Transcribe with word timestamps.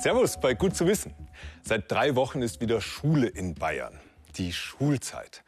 Servus 0.00 0.38
bei 0.38 0.54
Gut 0.54 0.76
zu 0.76 0.86
wissen. 0.86 1.12
Seit 1.64 1.90
drei 1.90 2.14
Wochen 2.14 2.40
ist 2.40 2.60
wieder 2.60 2.80
Schule 2.80 3.26
in 3.26 3.54
Bayern. 3.54 3.98
Die 4.36 4.52
Schulzeit. 4.52 5.42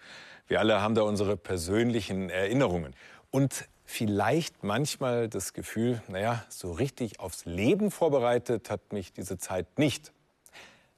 Wir 0.49 0.59
alle 0.59 0.81
haben 0.83 0.97
da 0.97 1.03
unsere 1.03 1.37
persönlichen 1.37 2.31
Erinnerungen. 2.31 2.97
Und 3.31 3.69
vielleicht 3.85 4.65
manchmal 4.65 5.29
das 5.29 5.53
Gefühl, 5.53 6.03
naja, 6.09 6.45
so 6.49 6.73
richtig 6.73 7.21
aufs 7.21 7.45
Leben 7.45 7.93
vorbereitet 7.93 8.71
hat 8.71 8.93
mich 8.93 9.13
diese 9.13 9.39
Zeit 9.39 9.79
nicht. 9.79 10.13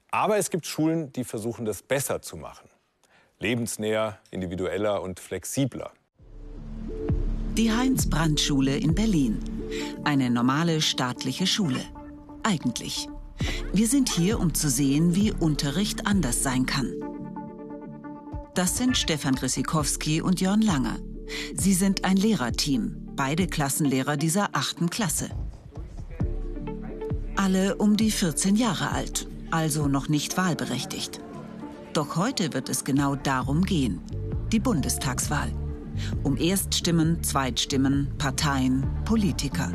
Aber 0.09 0.37
es 0.37 0.49
gibt 0.49 0.65
Schulen, 0.65 1.13
die 1.13 1.23
versuchen, 1.23 1.63
das 1.63 1.83
besser 1.83 2.23
zu 2.23 2.37
machen. 2.37 2.67
Lebensnäher, 3.37 4.17
individueller 4.31 5.03
und 5.03 5.19
flexibler. 5.19 5.91
Die 7.55 7.71
Heinz-Brandt-Schule 7.71 8.77
in 8.77 8.95
Berlin. 8.95 9.37
Eine 10.03 10.31
normale 10.31 10.81
staatliche 10.81 11.45
Schule. 11.45 11.81
Eigentlich. 12.41 13.07
Wir 13.73 13.87
sind 13.87 14.09
hier, 14.09 14.39
um 14.39 14.53
zu 14.53 14.69
sehen, 14.69 15.15
wie 15.15 15.31
Unterricht 15.31 16.07
anders 16.07 16.43
sein 16.43 16.65
kann. 16.65 16.93
Das 18.55 18.77
sind 18.77 18.97
Stefan 18.97 19.35
Grissikowski 19.35 20.21
und 20.21 20.39
Jörn 20.39 20.61
Lange. 20.61 20.99
Sie 21.55 21.73
sind 21.73 22.05
ein 22.05 22.17
Lehrerteam, 22.17 22.95
beide 23.15 23.47
Klassenlehrer 23.47 24.17
dieser 24.17 24.49
achten 24.53 24.89
Klasse. 24.89 25.29
Alle 27.35 27.75
um 27.77 27.97
die 27.97 28.11
14 28.11 28.55
Jahre 28.55 28.91
alt, 28.91 29.27
also 29.49 29.87
noch 29.87 30.07
nicht 30.07 30.37
wahlberechtigt. 30.37 31.19
Doch 31.93 32.15
heute 32.15 32.53
wird 32.53 32.69
es 32.69 32.83
genau 32.83 33.15
darum 33.15 33.63
gehen, 33.63 34.01
die 34.51 34.59
Bundestagswahl. 34.59 35.51
Um 36.23 36.37
Erststimmen, 36.37 37.23
Zweitstimmen, 37.23 38.11
Parteien, 38.17 38.85
Politiker. 39.05 39.71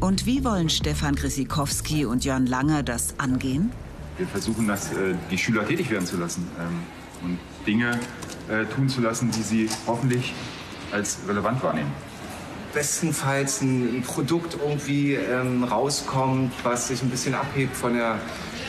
Und 0.00 0.24
wie 0.24 0.42
wollen 0.44 0.70
Stefan 0.70 1.14
Grissikowski 1.14 2.06
und 2.06 2.24
Jörn 2.24 2.46
Langer 2.46 2.82
das 2.82 3.14
angehen? 3.18 3.70
Wir 4.16 4.26
versuchen, 4.26 4.66
das, 4.66 4.92
äh, 4.92 5.14
die 5.30 5.36
Schüler 5.36 5.66
tätig 5.66 5.90
werden 5.90 6.06
zu 6.06 6.16
lassen 6.16 6.48
ähm, 6.58 6.82
und 7.22 7.38
Dinge 7.66 8.00
äh, 8.48 8.64
tun 8.64 8.88
zu 8.88 9.02
lassen, 9.02 9.30
die 9.30 9.42
sie 9.42 9.68
hoffentlich 9.86 10.32
als 10.90 11.18
relevant 11.28 11.62
wahrnehmen. 11.62 11.92
Bestenfalls 12.72 13.60
ein 13.60 14.02
Produkt 14.06 14.56
irgendwie 14.64 15.14
ähm, 15.14 15.64
rauskommt, 15.64 16.52
was 16.62 16.88
sich 16.88 17.02
ein 17.02 17.10
bisschen 17.10 17.34
abhebt 17.34 17.76
von 17.76 17.92
der, 17.92 18.18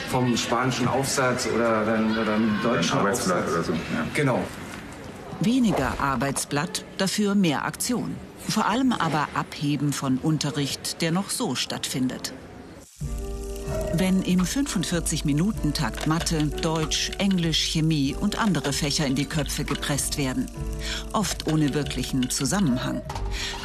vom 0.10 0.36
spanischen 0.36 0.88
Aufsatz 0.90 1.48
oder, 1.48 1.86
dann, 1.86 2.18
oder 2.18 2.34
einem 2.34 2.62
deutschen 2.62 2.98
Arbeitsblatt 2.98 3.46
Aufsatz. 3.46 3.54
oder 3.54 3.64
so. 3.64 3.74
Ja. 3.74 4.06
Genau. 4.14 4.44
Weniger 5.40 5.94
Arbeitsblatt, 6.00 6.84
dafür 6.98 7.36
mehr 7.36 7.64
Aktion. 7.64 8.16
Vor 8.50 8.66
allem 8.66 8.92
aber 8.92 9.30
Abheben 9.34 9.94
von 9.94 10.18
Unterricht, 10.18 11.02
der 11.02 11.12
noch 11.12 11.30
so 11.30 11.56
stattfindet. 11.56 12.34
Wenn 13.94 14.22
im 14.24 14.42
45-Minuten-Takt 14.42 16.08
Mathe, 16.08 16.46
Deutsch, 16.48 17.12
Englisch, 17.18 17.62
Chemie 17.72 18.16
und 18.20 18.40
andere 18.40 18.74
Fächer 18.74 19.06
in 19.06 19.16
die 19.16 19.26
Köpfe 19.26 19.66
gepresst 19.66 20.18
werden. 20.18 20.50
Oft 21.14 21.52
ohne 21.52 21.74
wirklichen 21.74 22.30
Zusammenhang. 22.30 23.02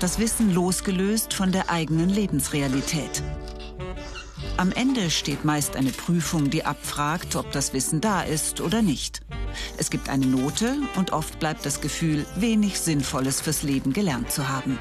Das 0.00 0.18
Wissen 0.18 0.52
losgelöst 0.52 1.32
von 1.32 1.52
der 1.52 1.70
eigenen 1.70 2.10
Lebensrealität. 2.10 3.22
Am 4.58 4.72
Ende 4.72 5.10
steht 5.10 5.44
meist 5.44 5.76
eine 5.76 5.90
Prüfung, 5.90 6.48
die 6.48 6.64
abfragt, 6.64 7.36
ob 7.36 7.52
das 7.52 7.74
Wissen 7.74 8.00
da 8.00 8.22
ist 8.22 8.62
oder 8.62 8.80
nicht. 8.80 9.20
Es 9.76 9.90
gibt 9.90 10.08
eine 10.08 10.24
Note 10.24 10.76
und 10.96 11.12
oft 11.12 11.38
bleibt 11.38 11.66
das 11.66 11.82
Gefühl, 11.82 12.24
wenig 12.36 12.80
Sinnvolles 12.80 13.42
fürs 13.42 13.62
Leben 13.62 13.92
gelernt 13.92 14.30
zu 14.30 14.48
haben. 14.48 14.78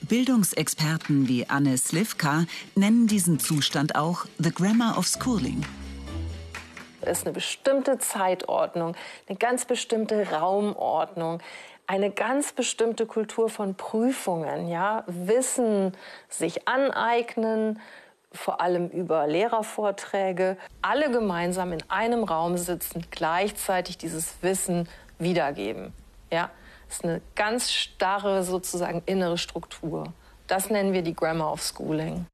Bildungsexperten 0.00 1.28
wie 1.28 1.46
Anne 1.46 1.76
Slivka 1.76 2.46
nennen 2.74 3.06
diesen 3.06 3.38
Zustand 3.38 3.96
auch 3.96 4.24
The 4.38 4.52
Grammar 4.52 4.96
of 4.96 5.06
Schooling. 5.06 5.62
Es 7.02 7.18
ist 7.18 7.26
eine 7.26 7.34
bestimmte 7.34 7.98
Zeitordnung, 7.98 8.94
eine 9.28 9.38
ganz 9.38 9.64
bestimmte 9.64 10.30
Raumordnung, 10.30 11.40
eine 11.90 12.12
ganz 12.12 12.52
bestimmte 12.52 13.04
Kultur 13.04 13.50
von 13.50 13.74
Prüfungen, 13.74 14.68
ja, 14.68 15.02
Wissen 15.08 15.90
sich 16.28 16.68
aneignen, 16.68 17.80
vor 18.30 18.60
allem 18.60 18.90
über 18.90 19.26
Lehrervorträge, 19.26 20.56
alle 20.82 21.10
gemeinsam 21.10 21.72
in 21.72 21.82
einem 21.88 22.22
Raum 22.22 22.56
sitzen, 22.58 23.04
gleichzeitig 23.10 23.98
dieses 23.98 24.34
Wissen 24.40 24.88
wiedergeben. 25.18 25.92
Ja, 26.30 26.50
das 26.86 26.98
ist 26.98 27.04
eine 27.04 27.20
ganz 27.34 27.72
starre 27.72 28.44
sozusagen 28.44 29.02
innere 29.06 29.36
Struktur. 29.36 30.12
Das 30.46 30.70
nennen 30.70 30.92
wir 30.92 31.02
die 31.02 31.14
Grammar 31.14 31.52
of 31.52 31.60
Schooling. 31.60 32.24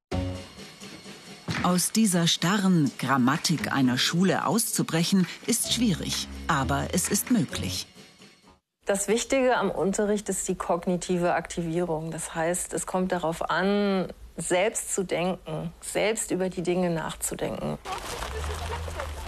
Aus 1.62 1.93
dieser 1.93 2.27
starren 2.27 2.93
Grammatik 2.99 3.73
einer 3.73 3.97
Schule 3.97 4.44
auszubrechen, 4.44 5.27
ist 5.47 5.73
schwierig, 5.73 6.28
aber 6.47 6.88
es 6.93 7.09
ist 7.09 7.31
möglich. 7.31 7.87
Das 8.86 9.08
Wichtige 9.08 9.56
am 9.56 9.72
Unterricht 9.72 10.28
ist 10.28 10.47
die 10.47 10.54
kognitive 10.54 11.34
Aktivierung. 11.34 12.12
Das 12.12 12.36
heißt, 12.36 12.72
es 12.72 12.86
kommt 12.86 13.10
darauf 13.10 13.50
an, 13.50 14.12
selbst 14.36 14.94
zu 14.94 15.04
denken, 15.04 15.72
selbst 15.80 16.30
über 16.30 16.48
die 16.48 16.62
Dinge 16.62 16.91
nachzudenken. 16.91 17.78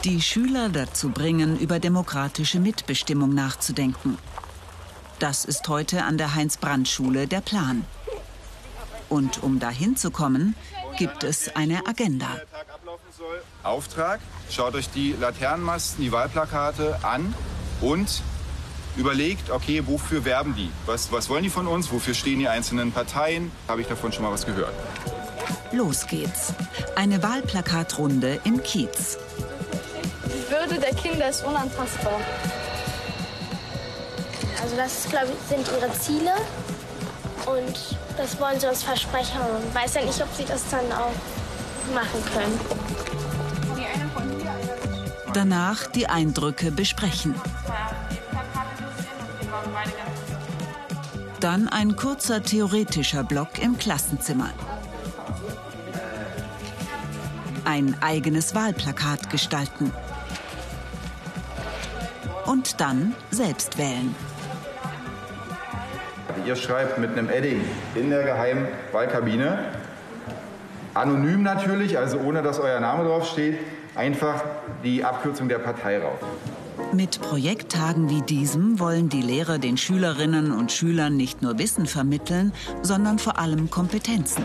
Die 0.04 0.20
Schüler 0.20 0.68
dazu 0.68 1.10
bringen, 1.10 1.58
über 1.58 1.80
demokratische 1.80 2.60
Mitbestimmung 2.60 3.34
nachzudenken. 3.34 4.16
Das 5.18 5.44
ist 5.44 5.68
heute 5.68 6.04
an 6.04 6.18
der 6.18 6.36
Heinz-Brandt-Schule 6.36 7.26
der 7.26 7.40
Plan. 7.40 7.84
Und 9.08 9.42
um 9.42 9.58
dahin 9.58 9.96
zu 9.96 10.12
kommen, 10.12 10.54
gibt 10.98 11.24
es 11.24 11.56
eine 11.56 11.84
Agenda. 11.88 12.28
Auftrag, 13.64 14.20
schaut 14.50 14.76
euch 14.76 14.88
die 14.90 15.16
Laternenmasten, 15.18 16.04
die 16.04 16.12
Wahlplakate 16.12 17.00
an 17.02 17.34
und 17.80 18.22
überlegt, 18.98 19.50
okay, 19.50 19.82
wofür 19.86 20.24
werben 20.24 20.54
die? 20.54 20.70
Was, 20.84 21.10
was 21.12 21.28
wollen 21.28 21.44
die 21.44 21.50
von 21.50 21.66
uns? 21.66 21.90
Wofür 21.92 22.14
stehen 22.14 22.40
die 22.40 22.48
einzelnen 22.48 22.92
Parteien? 22.92 23.50
Habe 23.68 23.80
ich 23.80 23.86
davon 23.86 24.12
schon 24.12 24.24
mal 24.24 24.32
was 24.32 24.44
gehört? 24.44 24.74
Los 25.72 26.06
geht's. 26.06 26.52
Eine 26.96 27.22
Wahlplakatrunde 27.22 28.40
im 28.44 28.62
Kiez. 28.62 29.18
Die 30.26 30.50
Würde 30.50 30.80
der 30.80 30.94
Kinder 30.94 31.28
ist 31.28 31.44
unantastbar. 31.44 32.20
Also 34.60 34.76
das, 34.76 35.08
glaube 35.08 35.28
ich, 35.28 35.56
sind 35.56 35.68
ihre 35.68 35.92
Ziele 35.98 36.32
und 37.46 37.96
das 38.16 38.38
wollen 38.40 38.58
sie 38.58 38.66
uns 38.66 38.82
versprechen. 38.82 39.40
Und 39.40 39.74
weiß 39.74 39.94
ja 39.94 40.04
nicht, 40.04 40.20
ob 40.20 40.34
sie 40.34 40.44
das 40.44 40.68
dann 40.70 40.90
auch 40.92 41.14
machen 41.94 42.22
können. 42.34 42.60
Danach 45.32 45.86
die 45.86 46.08
Eindrücke 46.08 46.72
besprechen. 46.72 47.34
Dann 51.40 51.68
ein 51.68 51.94
kurzer 51.94 52.42
theoretischer 52.42 53.22
Block 53.22 53.62
im 53.62 53.78
Klassenzimmer. 53.78 54.50
Ein 57.64 57.94
eigenes 58.00 58.56
Wahlplakat 58.56 59.30
gestalten. 59.30 59.92
Und 62.44 62.80
dann 62.80 63.14
selbst 63.30 63.78
wählen. 63.78 64.16
Ihr 66.44 66.56
schreibt 66.56 66.98
mit 66.98 67.10
einem 67.10 67.30
Edding 67.30 67.62
in 67.94 68.10
der 68.10 68.24
geheimen 68.24 68.66
Wahlkabine, 68.90 69.66
anonym 70.94 71.44
natürlich, 71.44 71.98
also 71.98 72.18
ohne 72.18 72.42
dass 72.42 72.58
euer 72.58 72.80
Name 72.80 73.04
draufsteht, 73.04 73.58
einfach 73.94 74.42
die 74.82 75.04
Abkürzung 75.04 75.48
der 75.48 75.58
Partei 75.58 75.98
rauf. 75.98 76.18
Mit 76.92 77.20
Projekttagen 77.20 78.08
wie 78.08 78.22
diesem 78.22 78.78
wollen 78.78 79.10
die 79.10 79.20
Lehrer 79.20 79.58
den 79.58 79.76
Schülerinnen 79.76 80.52
und 80.52 80.72
Schülern 80.72 81.16
nicht 81.16 81.42
nur 81.42 81.58
Wissen 81.58 81.86
vermitteln, 81.86 82.52
sondern 82.82 83.18
vor 83.18 83.38
allem 83.38 83.68
Kompetenzen. 83.68 84.44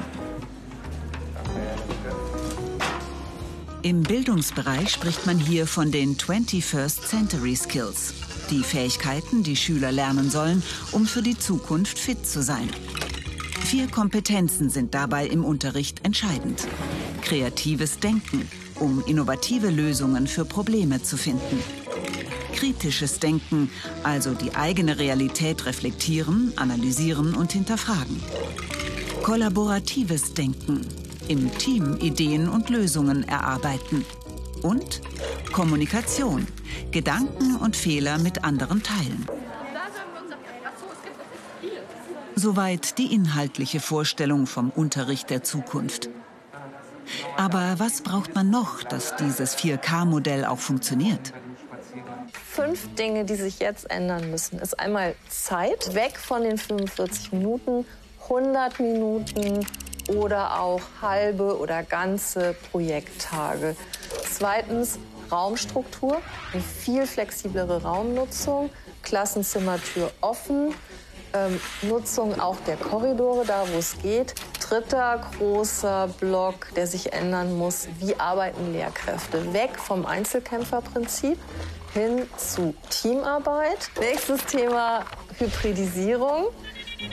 Im 3.81 4.03
Bildungsbereich 4.03 4.89
spricht 4.89 5.25
man 5.25 5.37
hier 5.37 5.67
von 5.67 5.91
den 5.91 6.17
21st 6.17 7.07
Century 7.07 7.55
Skills, 7.55 8.13
die 8.49 8.63
Fähigkeiten, 8.63 9.43
die 9.43 9.55
Schüler 9.55 9.91
lernen 9.91 10.29
sollen, 10.29 10.63
um 10.91 11.05
für 11.05 11.21
die 11.21 11.37
Zukunft 11.37 11.97
fit 11.97 12.25
zu 12.25 12.43
sein. 12.43 12.69
Vier 13.65 13.87
Kompetenzen 13.87 14.69
sind 14.69 14.93
dabei 14.93 15.27
im 15.27 15.45
Unterricht 15.45 16.05
entscheidend. 16.05 16.67
Kreatives 17.21 17.99
Denken, 17.99 18.49
um 18.75 19.01
innovative 19.05 19.69
Lösungen 19.69 20.27
für 20.27 20.43
Probleme 20.45 21.01
zu 21.01 21.17
finden 21.17 21.82
kritisches 22.63 23.19
Denken, 23.19 23.69
also 24.03 24.33
die 24.33 24.55
eigene 24.55 24.97
Realität 24.97 25.65
reflektieren, 25.65 26.53
analysieren 26.55 27.35
und 27.35 27.51
hinterfragen. 27.51 28.23
Kollaboratives 29.21 30.33
Denken, 30.33 30.87
im 31.27 31.53
Team 31.57 31.97
Ideen 31.97 32.47
und 32.47 32.69
Lösungen 32.69 33.27
erarbeiten. 33.27 34.05
Und 34.61 35.01
Kommunikation, 35.51 36.47
Gedanken 36.91 37.57
und 37.57 37.75
Fehler 37.75 38.17
mit 38.17 38.45
anderen 38.45 38.81
teilen. 38.81 39.27
Soweit 42.35 42.97
die 42.97 43.13
inhaltliche 43.13 43.81
Vorstellung 43.81 44.47
vom 44.47 44.69
Unterricht 44.69 45.29
der 45.29 45.43
Zukunft. 45.43 46.09
Aber 47.35 47.75
was 47.79 48.01
braucht 48.01 48.35
man 48.35 48.49
noch, 48.49 48.83
dass 48.83 49.17
dieses 49.17 49.57
4K-Modell 49.57 50.45
auch 50.45 50.59
funktioniert? 50.59 51.33
Fünf 52.55 52.93
Dinge, 52.93 53.25
die 53.25 53.33
sich 53.33 53.57
jetzt 53.57 53.89
ändern 53.89 54.29
müssen, 54.29 54.59
ist 54.59 54.79
einmal 54.79 55.15
Zeit, 55.27 55.95
weg 55.95 56.19
von 56.19 56.43
den 56.43 56.59
45 56.59 57.31
Minuten, 57.31 57.83
100 58.29 58.79
Minuten 58.79 59.65
oder 60.07 60.59
auch 60.59 60.81
halbe 61.01 61.57
oder 61.57 61.81
ganze 61.81 62.55
Projekttage. 62.69 63.75
Zweitens 64.31 64.99
Raumstruktur, 65.31 66.21
eine 66.53 66.61
viel 66.61 67.07
flexiblere 67.07 67.81
Raumnutzung, 67.81 68.69
Klassenzimmertür 69.01 70.11
offen, 70.21 70.75
ähm, 71.33 71.59
Nutzung 71.81 72.39
auch 72.39 72.57
der 72.67 72.77
Korridore, 72.77 73.45
da 73.47 73.65
wo 73.73 73.79
es 73.79 73.97
geht. 73.97 74.35
Dritter 74.67 75.21
großer 75.37 76.09
Block, 76.19 76.73
der 76.75 76.87
sich 76.87 77.11
ändern 77.11 77.57
muss, 77.57 77.87
wie 77.99 78.17
arbeiten 78.17 78.71
Lehrkräfte? 78.71 79.53
Weg 79.53 79.77
vom 79.77 80.05
Einzelkämpferprinzip 80.05 81.37
hin 81.93 82.27
zu 82.37 82.73
Teamarbeit. 82.89 83.91
Nächstes 83.99 84.45
Thema 84.45 85.05
Hybridisierung. 85.37 86.45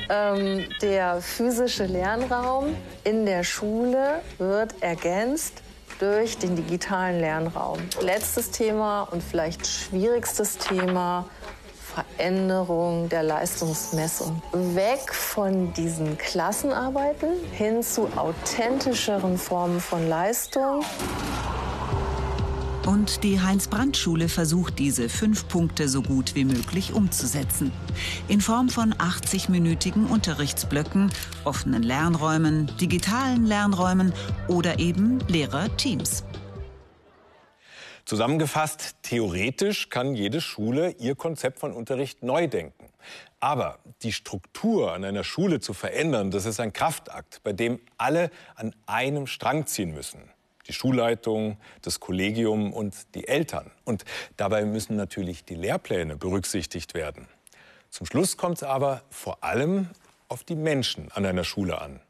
Ähm, 0.08 0.68
der 0.80 1.20
physische 1.20 1.86
Lernraum 1.86 2.76
in 3.02 3.26
der 3.26 3.42
Schule 3.42 4.22
wird 4.38 4.80
ergänzt 4.80 5.62
durch 5.98 6.38
den 6.38 6.56
digitalen 6.56 7.20
Lernraum. 7.20 7.78
Letztes 8.00 8.50
Thema 8.50 9.02
und 9.02 9.22
vielleicht 9.22 9.66
schwierigstes 9.66 10.56
Thema 10.56 11.26
Veränderung 11.94 13.08
der 13.08 13.22
Leistungsmessung. 13.22 14.42
Weg 14.52 15.12
von 15.12 15.72
diesen 15.72 16.16
Klassenarbeiten 16.18 17.30
hin 17.52 17.82
zu 17.82 18.08
authentischeren 18.16 19.38
Formen 19.38 19.80
von 19.80 20.08
Leistung. 20.08 20.84
Und 22.86 23.22
die 23.22 23.40
Heinz-Brandt-Schule 23.40 24.28
versucht, 24.28 24.78
diese 24.78 25.08
fünf 25.08 25.46
Punkte 25.48 25.88
so 25.88 26.02
gut 26.02 26.34
wie 26.34 26.44
möglich 26.44 26.92
umzusetzen. 26.92 27.72
In 28.26 28.40
Form 28.40 28.68
von 28.68 28.94
80-minütigen 28.94 30.06
Unterrichtsblöcken, 30.06 31.12
offenen 31.44 31.82
Lernräumen, 31.82 32.70
digitalen 32.80 33.44
Lernräumen 33.44 34.12
oder 34.48 34.78
eben 34.78 35.20
Lehrer-Teams. 35.28 36.24
Zusammengefasst, 38.10 38.96
theoretisch 39.02 39.88
kann 39.88 40.16
jede 40.16 40.40
Schule 40.40 40.96
ihr 40.98 41.14
Konzept 41.14 41.60
von 41.60 41.72
Unterricht 41.72 42.24
neu 42.24 42.48
denken. 42.48 42.88
Aber 43.38 43.78
die 44.02 44.12
Struktur 44.12 44.92
an 44.92 45.04
einer 45.04 45.22
Schule 45.22 45.60
zu 45.60 45.74
verändern, 45.74 46.32
das 46.32 46.44
ist 46.44 46.58
ein 46.58 46.72
Kraftakt, 46.72 47.40
bei 47.44 47.52
dem 47.52 47.78
alle 47.98 48.32
an 48.56 48.74
einem 48.86 49.28
Strang 49.28 49.66
ziehen 49.66 49.94
müssen. 49.94 50.22
Die 50.66 50.72
Schulleitung, 50.72 51.58
das 51.82 52.00
Kollegium 52.00 52.72
und 52.72 52.96
die 53.14 53.28
Eltern. 53.28 53.70
Und 53.84 54.04
dabei 54.36 54.64
müssen 54.64 54.96
natürlich 54.96 55.44
die 55.44 55.54
Lehrpläne 55.54 56.16
berücksichtigt 56.16 56.94
werden. 56.94 57.28
Zum 57.90 58.08
Schluss 58.08 58.36
kommt 58.36 58.56
es 58.56 58.64
aber 58.64 59.02
vor 59.10 59.44
allem 59.44 59.88
auf 60.26 60.42
die 60.42 60.56
Menschen 60.56 61.12
an 61.12 61.24
einer 61.26 61.44
Schule 61.44 61.80
an. 61.80 62.00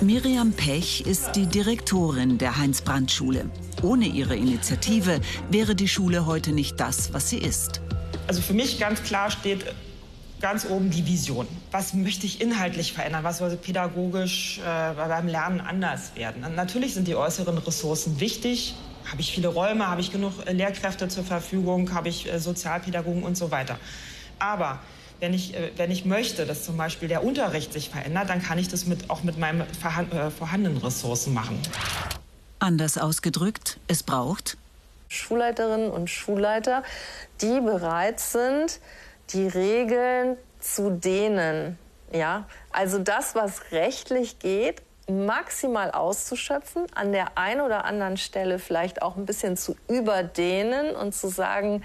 Miriam 0.00 0.52
Pech 0.52 1.00
ist 1.06 1.32
die 1.32 1.46
Direktorin 1.46 2.38
der 2.38 2.56
Heinz-Brandt-Schule. 2.56 3.50
Ohne 3.84 4.06
ihre 4.06 4.34
Initiative 4.34 5.20
wäre 5.50 5.74
die 5.74 5.88
Schule 5.88 6.24
heute 6.24 6.52
nicht 6.52 6.80
das, 6.80 7.12
was 7.12 7.28
sie 7.28 7.36
ist. 7.36 7.82
Also 8.26 8.40
für 8.40 8.54
mich 8.54 8.80
ganz 8.80 9.02
klar 9.02 9.30
steht 9.30 9.66
ganz 10.40 10.64
oben 10.64 10.90
die 10.90 11.06
Vision. 11.06 11.46
Was 11.70 11.92
möchte 11.92 12.24
ich 12.24 12.40
inhaltlich 12.40 12.94
verändern? 12.94 13.24
Was 13.24 13.38
soll 13.38 13.54
pädagogisch 13.56 14.58
äh, 14.58 14.94
beim 14.94 15.28
Lernen 15.28 15.60
anders 15.60 16.16
werden? 16.16 16.44
Und 16.44 16.54
natürlich 16.54 16.94
sind 16.94 17.08
die 17.08 17.14
äußeren 17.14 17.58
Ressourcen 17.58 18.20
wichtig. 18.20 18.74
Habe 19.10 19.20
ich 19.20 19.32
viele 19.32 19.48
Räume? 19.48 19.86
Habe 19.86 20.00
ich 20.00 20.10
genug 20.10 20.32
äh, 20.46 20.52
Lehrkräfte 20.52 21.08
zur 21.08 21.24
Verfügung? 21.24 21.92
Habe 21.92 22.08
ich 22.08 22.32
äh, 22.32 22.40
Sozialpädagogen 22.40 23.22
und 23.22 23.36
so 23.36 23.50
weiter? 23.50 23.78
Aber 24.38 24.80
wenn 25.20 25.34
ich, 25.34 25.54
äh, 25.54 25.72
wenn 25.76 25.90
ich 25.90 26.06
möchte, 26.06 26.46
dass 26.46 26.64
zum 26.64 26.78
Beispiel 26.78 27.08
der 27.08 27.22
Unterricht 27.22 27.74
sich 27.74 27.90
verändert, 27.90 28.30
dann 28.30 28.42
kann 28.42 28.56
ich 28.56 28.68
das 28.68 28.86
mit, 28.86 29.10
auch 29.10 29.22
mit 29.22 29.38
meinen 29.38 29.60
äh, 29.60 30.30
vorhandenen 30.30 30.78
Ressourcen 30.78 31.34
machen. 31.34 31.58
Anders 32.64 32.96
ausgedrückt, 32.96 33.78
es 33.88 34.02
braucht 34.02 34.56
Schulleiterinnen 35.10 35.90
und 35.90 36.08
Schulleiter, 36.08 36.82
die 37.42 37.60
bereit 37.60 38.20
sind, 38.20 38.80
die 39.34 39.46
Regeln 39.46 40.38
zu 40.60 40.88
dehnen. 40.88 41.78
Ja, 42.10 42.46
also 42.72 43.00
das, 43.00 43.34
was 43.34 43.70
rechtlich 43.70 44.38
geht, 44.38 44.80
maximal 45.10 45.90
auszuschöpfen, 45.90 46.86
an 46.94 47.12
der 47.12 47.36
einen 47.36 47.60
oder 47.60 47.84
anderen 47.84 48.16
Stelle 48.16 48.58
vielleicht 48.58 49.02
auch 49.02 49.16
ein 49.16 49.26
bisschen 49.26 49.58
zu 49.58 49.76
überdehnen 49.86 50.96
und 50.96 51.14
zu 51.14 51.28
sagen, 51.28 51.82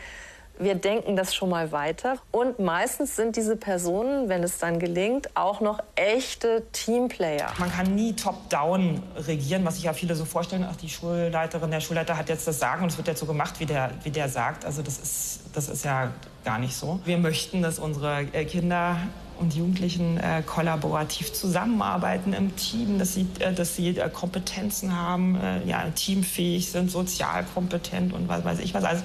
wir 0.60 0.76
denken 0.76 1.16
das 1.16 1.34
schon 1.34 1.50
mal 1.50 1.72
weiter. 1.72 2.18
Und 2.32 2.60
meistens 2.60 3.16
sind 3.16 3.36
diese 3.36 3.56
Personen, 3.56 4.30
wenn 4.30 4.44
es 4.44 4.58
dann 4.60 4.78
gelingt, 4.80 5.36
auch 5.36 5.62
noch 5.62 5.80
echte 5.96 6.64
Teamplayer. 6.74 7.48
Man 7.58 7.72
kann 7.72 7.96
nie 7.96 8.14
top-down 8.14 9.02
regieren, 9.16 9.66
was 9.66 9.76
sich 9.76 9.86
ja 9.86 9.94
viele 9.94 10.16
so 10.16 10.26
vorstellen. 10.26 10.68
Ach, 10.70 10.76
die 10.76 10.90
Schulleiterin, 10.90 11.72
der 11.72 11.80
Schulleiter 11.80 12.18
hat 12.18 12.30
jetzt 12.30 12.48
das 12.48 12.60
Sagen 12.60 12.84
und 12.84 12.90
es 12.92 12.98
wird 12.98 13.08
jetzt 13.08 13.20
so 13.20 13.26
gemacht, 13.26 13.60
wie 13.60 13.66
der, 13.66 13.92
wie 14.04 14.12
der 14.12 14.28
sagt. 14.28 14.66
Also 14.66 14.82
das 14.82 14.98
ist, 14.98 15.40
das 15.54 15.70
ist 15.70 15.86
ja 15.86 16.12
gar 16.44 16.60
nicht 16.60 16.76
so. 16.76 17.00
Wir 17.06 17.18
möchten, 17.18 17.62
dass 17.62 17.80
unsere 17.80 18.22
äh, 18.34 18.44
Kinder 18.46 18.98
und 19.40 19.56
Jugendlichen 19.56 20.18
äh, 20.18 20.44
kollaborativ 20.46 21.32
zusammenarbeiten 21.34 22.34
im 22.34 22.56
Team, 22.58 23.00
dass 23.00 23.14
sie, 23.14 23.26
äh, 23.40 23.54
dass 23.54 23.76
sie 23.76 23.98
äh, 23.98 24.10
Kompetenzen 24.10 24.98
haben, 24.98 25.36
äh, 25.36 25.64
ja, 25.66 25.86
teamfähig 25.96 26.70
sind, 26.70 26.92
sozial 26.92 27.46
kompetent 27.54 28.14
und 28.14 28.28
was 28.28 28.44
weiß 28.44 28.60
ich 28.60 28.74
was. 28.74 28.84
Also 28.84 29.04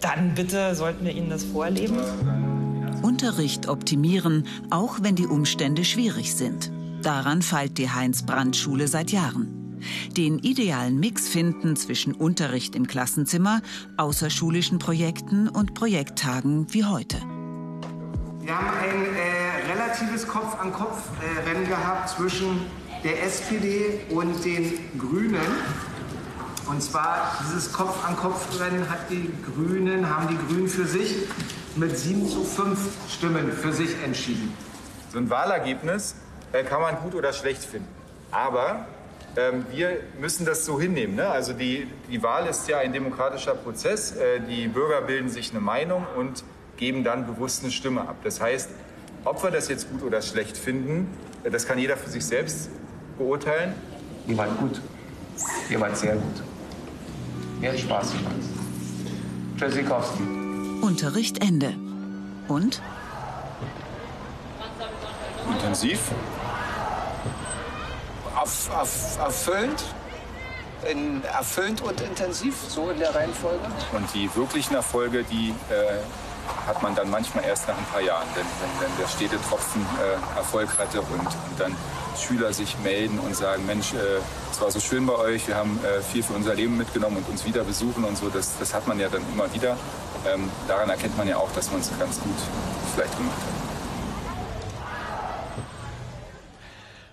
dann 0.00 0.34
bitte 0.34 0.74
sollten 0.74 1.04
wir 1.04 1.12
ihnen 1.12 1.30
das 1.30 1.44
vorleben. 1.44 1.98
Unterricht 3.02 3.68
optimieren, 3.68 4.46
auch 4.70 4.98
wenn 5.02 5.16
die 5.16 5.26
Umstände 5.26 5.84
schwierig 5.84 6.34
sind. 6.34 6.70
Daran 7.02 7.40
feilt 7.42 7.78
die 7.78 7.90
Heinz-Brandt-Schule 7.90 8.88
seit 8.88 9.10
Jahren. 9.10 9.78
Den 10.16 10.38
idealen 10.38 11.00
Mix 11.00 11.28
finden 11.28 11.76
zwischen 11.76 12.12
Unterricht 12.12 12.74
im 12.76 12.86
Klassenzimmer, 12.86 13.62
außerschulischen 13.96 14.78
Projekten 14.78 15.48
und 15.48 15.74
Projekttagen 15.74 16.66
wie 16.74 16.84
heute. 16.84 17.16
Wir 18.40 18.56
haben 18.56 18.68
ein 18.78 19.04
äh, 19.14 19.72
relatives 19.72 20.26
Kopf-an-Kopf-Rennen 20.26 21.64
äh, 21.64 21.68
gehabt 21.68 22.10
zwischen 22.10 22.60
der 23.04 23.22
SPD 23.24 24.00
und 24.10 24.44
den 24.44 24.72
Grünen. 24.98 25.40
Und 26.70 26.80
zwar 26.80 27.36
dieses 27.42 27.72
Kopf-an-Kopf-Rennen 27.72 28.88
hat 28.88 29.10
die 29.10 29.28
Grünen, 29.44 30.08
haben 30.08 30.28
die 30.28 30.38
Grünen 30.46 30.68
für 30.68 30.86
sich 30.86 31.16
mit 31.74 31.98
7 31.98 32.28
zu 32.28 32.44
5 32.44 32.78
Stimmen 33.08 33.50
für 33.50 33.72
sich 33.72 33.90
entschieden. 34.04 34.54
So 35.12 35.18
ein 35.18 35.28
Wahlergebnis 35.28 36.14
äh, 36.52 36.62
kann 36.62 36.80
man 36.80 36.94
gut 36.98 37.16
oder 37.16 37.32
schlecht 37.32 37.64
finden. 37.64 37.88
Aber 38.30 38.86
ähm, 39.36 39.66
wir 39.72 39.98
müssen 40.20 40.46
das 40.46 40.64
so 40.64 40.80
hinnehmen. 40.80 41.16
Ne? 41.16 41.28
Also 41.28 41.54
die, 41.54 41.88
die 42.08 42.22
Wahl 42.22 42.46
ist 42.46 42.68
ja 42.68 42.78
ein 42.78 42.92
demokratischer 42.92 43.56
Prozess. 43.56 44.12
Äh, 44.12 44.38
die 44.38 44.68
Bürger 44.68 45.00
bilden 45.00 45.28
sich 45.28 45.50
eine 45.50 45.60
Meinung 45.60 46.06
und 46.16 46.44
geben 46.76 47.02
dann 47.02 47.26
bewusst 47.26 47.64
eine 47.64 47.72
Stimme 47.72 48.02
ab. 48.02 48.16
Das 48.22 48.40
heißt, 48.40 48.70
ob 49.24 49.42
wir 49.42 49.50
das 49.50 49.68
jetzt 49.68 49.90
gut 49.90 50.04
oder 50.04 50.22
schlecht 50.22 50.56
finden, 50.56 51.08
äh, 51.42 51.50
das 51.50 51.66
kann 51.66 51.80
jeder 51.80 51.96
für 51.96 52.10
sich 52.10 52.24
selbst 52.24 52.70
beurteilen. 53.18 53.74
Ihr 54.28 54.38
wart 54.38 54.56
gut. 54.60 54.80
Ihr 55.68 55.80
wart 55.80 55.96
sehr 55.96 56.14
gut. 56.14 56.49
Mir 57.60 57.72
hat 57.72 57.78
Spaß 57.78 58.12
gemacht. 58.12 58.34
Tschüssikowski. 59.58 60.22
Unterricht 60.80 61.42
Ende. 61.42 61.74
Und? 62.48 62.80
Intensiv. 65.52 66.00
Erf, 68.34 68.70
erf, 68.72 69.18
erfüllend. 69.18 69.84
In, 70.90 71.22
erfüllend 71.24 71.82
und 71.82 72.00
intensiv, 72.00 72.56
so 72.66 72.88
in 72.88 72.98
der 72.98 73.14
Reihenfolge. 73.14 73.66
Und 73.92 74.14
die 74.14 74.34
wirklichen 74.34 74.74
Erfolge, 74.74 75.24
die 75.24 75.50
äh, 75.68 75.98
hat 76.66 76.82
man 76.82 76.94
dann 76.94 77.10
manchmal 77.10 77.44
erst 77.44 77.68
nach 77.68 77.76
ein 77.76 77.84
paar 77.84 78.00
Jahren, 78.00 78.26
wenn, 78.34 78.46
wenn, 78.46 78.88
wenn 78.88 78.96
der 78.98 79.06
Städtetropfen 79.06 79.82
äh, 79.82 80.38
Erfolg 80.38 80.78
hatte 80.78 81.02
und, 81.02 81.20
und, 81.20 81.58
dann 81.58 81.76
Schüler 82.18 82.54
sich 82.54 82.78
melden 82.78 83.18
und 83.18 83.36
sagen, 83.36 83.66
Mensch, 83.66 83.92
äh, 83.92 84.20
es 84.60 84.64
war 84.64 84.70
so 84.72 84.80
schön 84.80 85.06
bei 85.06 85.14
euch, 85.14 85.48
wir 85.48 85.56
haben 85.56 85.80
äh, 85.82 86.02
viel 86.02 86.22
für 86.22 86.34
unser 86.34 86.54
Leben 86.54 86.76
mitgenommen 86.76 87.16
und 87.16 87.26
uns 87.30 87.46
wieder 87.46 87.64
besuchen 87.64 88.04
und 88.04 88.18
so, 88.18 88.28
das, 88.28 88.58
das 88.58 88.74
hat 88.74 88.86
man 88.86 89.00
ja 89.00 89.08
dann 89.08 89.22
immer 89.32 89.50
wieder. 89.54 89.74
Ähm, 90.30 90.50
daran 90.68 90.90
erkennt 90.90 91.16
man 91.16 91.26
ja 91.26 91.38
auch, 91.38 91.50
dass 91.52 91.70
man 91.70 91.80
es 91.80 91.90
ganz 91.98 92.20
gut 92.20 92.36
vielleicht 92.94 93.16
gemacht 93.16 93.38
hat. 93.38 93.48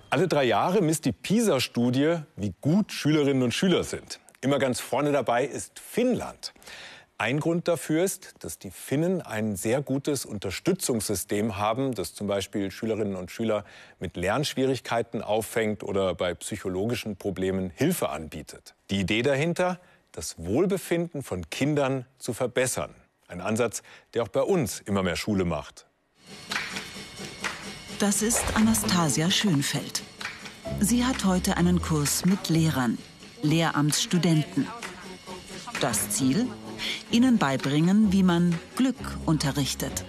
Alle 0.09 0.27
drei 0.27 0.43
Jahre 0.43 0.81
misst 0.81 1.05
die 1.05 1.13
PISA-Studie, 1.13 2.17
wie 2.35 2.53
gut 2.59 2.91
Schülerinnen 2.91 3.43
und 3.43 3.53
Schüler 3.53 3.85
sind. 3.85 4.19
Immer 4.41 4.59
ganz 4.59 4.81
vorne 4.81 5.13
dabei 5.13 5.45
ist 5.45 5.79
Finnland. 5.79 6.53
Ein 7.19 7.39
Grund 7.39 7.67
dafür 7.67 8.03
ist, 8.03 8.35
dass 8.39 8.59
die 8.59 8.69
Finnen 8.69 9.23
ein 9.23 9.55
sehr 9.55 9.81
gutes 9.81 10.23
Unterstützungssystem 10.23 11.57
haben, 11.57 11.95
das 11.95 12.13
zum 12.13 12.27
Beispiel 12.27 12.69
Schülerinnen 12.69 13.15
und 13.15 13.31
Schüler 13.31 13.65
mit 13.99 14.15
Lernschwierigkeiten 14.17 15.23
auffängt 15.23 15.81
oder 15.81 16.13
bei 16.13 16.35
psychologischen 16.35 17.15
Problemen 17.15 17.71
Hilfe 17.71 18.09
anbietet. 18.09 18.75
Die 18.91 18.99
Idee 18.99 19.23
dahinter, 19.23 19.79
das 20.11 20.37
Wohlbefinden 20.37 21.23
von 21.23 21.49
Kindern 21.49 22.05
zu 22.19 22.33
verbessern. 22.33 22.93
Ein 23.27 23.41
Ansatz, 23.41 23.81
der 24.13 24.21
auch 24.21 24.27
bei 24.27 24.41
uns 24.41 24.79
immer 24.81 25.01
mehr 25.01 25.15
Schule 25.15 25.43
macht. 25.43 25.87
Das 27.97 28.21
ist 28.21 28.43
Anastasia 28.55 29.31
Schönfeld. 29.31 30.03
Sie 30.79 31.03
hat 31.03 31.25
heute 31.25 31.57
einen 31.57 31.81
Kurs 31.81 32.25
mit 32.25 32.49
Lehrern, 32.49 32.99
Lehramtsstudenten. 33.41 34.67
Das 35.81 36.11
Ziel? 36.11 36.47
Ihnen 37.11 37.37
beibringen, 37.37 38.11
wie 38.11 38.23
man 38.23 38.57
Glück 38.75 38.95
unterrichtet. 39.25 40.05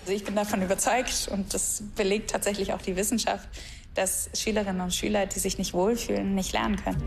Also 0.00 0.12
ich 0.12 0.24
bin 0.24 0.34
davon 0.34 0.62
überzeugt 0.62 1.28
und 1.30 1.54
das 1.54 1.82
belegt 1.94 2.30
tatsächlich 2.30 2.72
auch 2.72 2.82
die 2.82 2.96
Wissenschaft, 2.96 3.48
dass 3.94 4.30
Schülerinnen 4.34 4.80
und 4.80 4.94
Schüler, 4.94 5.26
die 5.26 5.38
sich 5.38 5.58
nicht 5.58 5.72
wohlfühlen, 5.72 6.34
nicht 6.34 6.52
lernen 6.52 6.76
können. 6.76 7.02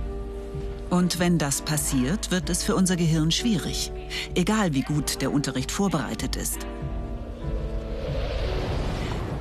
Und 0.90 1.18
wenn 1.18 1.38
das 1.38 1.62
passiert, 1.62 2.30
wird 2.32 2.50
es 2.50 2.64
für 2.64 2.76
unser 2.76 2.96
Gehirn 2.96 3.32
schwierig, 3.32 3.92
egal 4.36 4.74
wie 4.74 4.84
gut 4.84 5.22
der 5.22 5.32
Unterricht 5.32 5.72
vorbereitet 5.72 6.36
ist. 6.36 6.68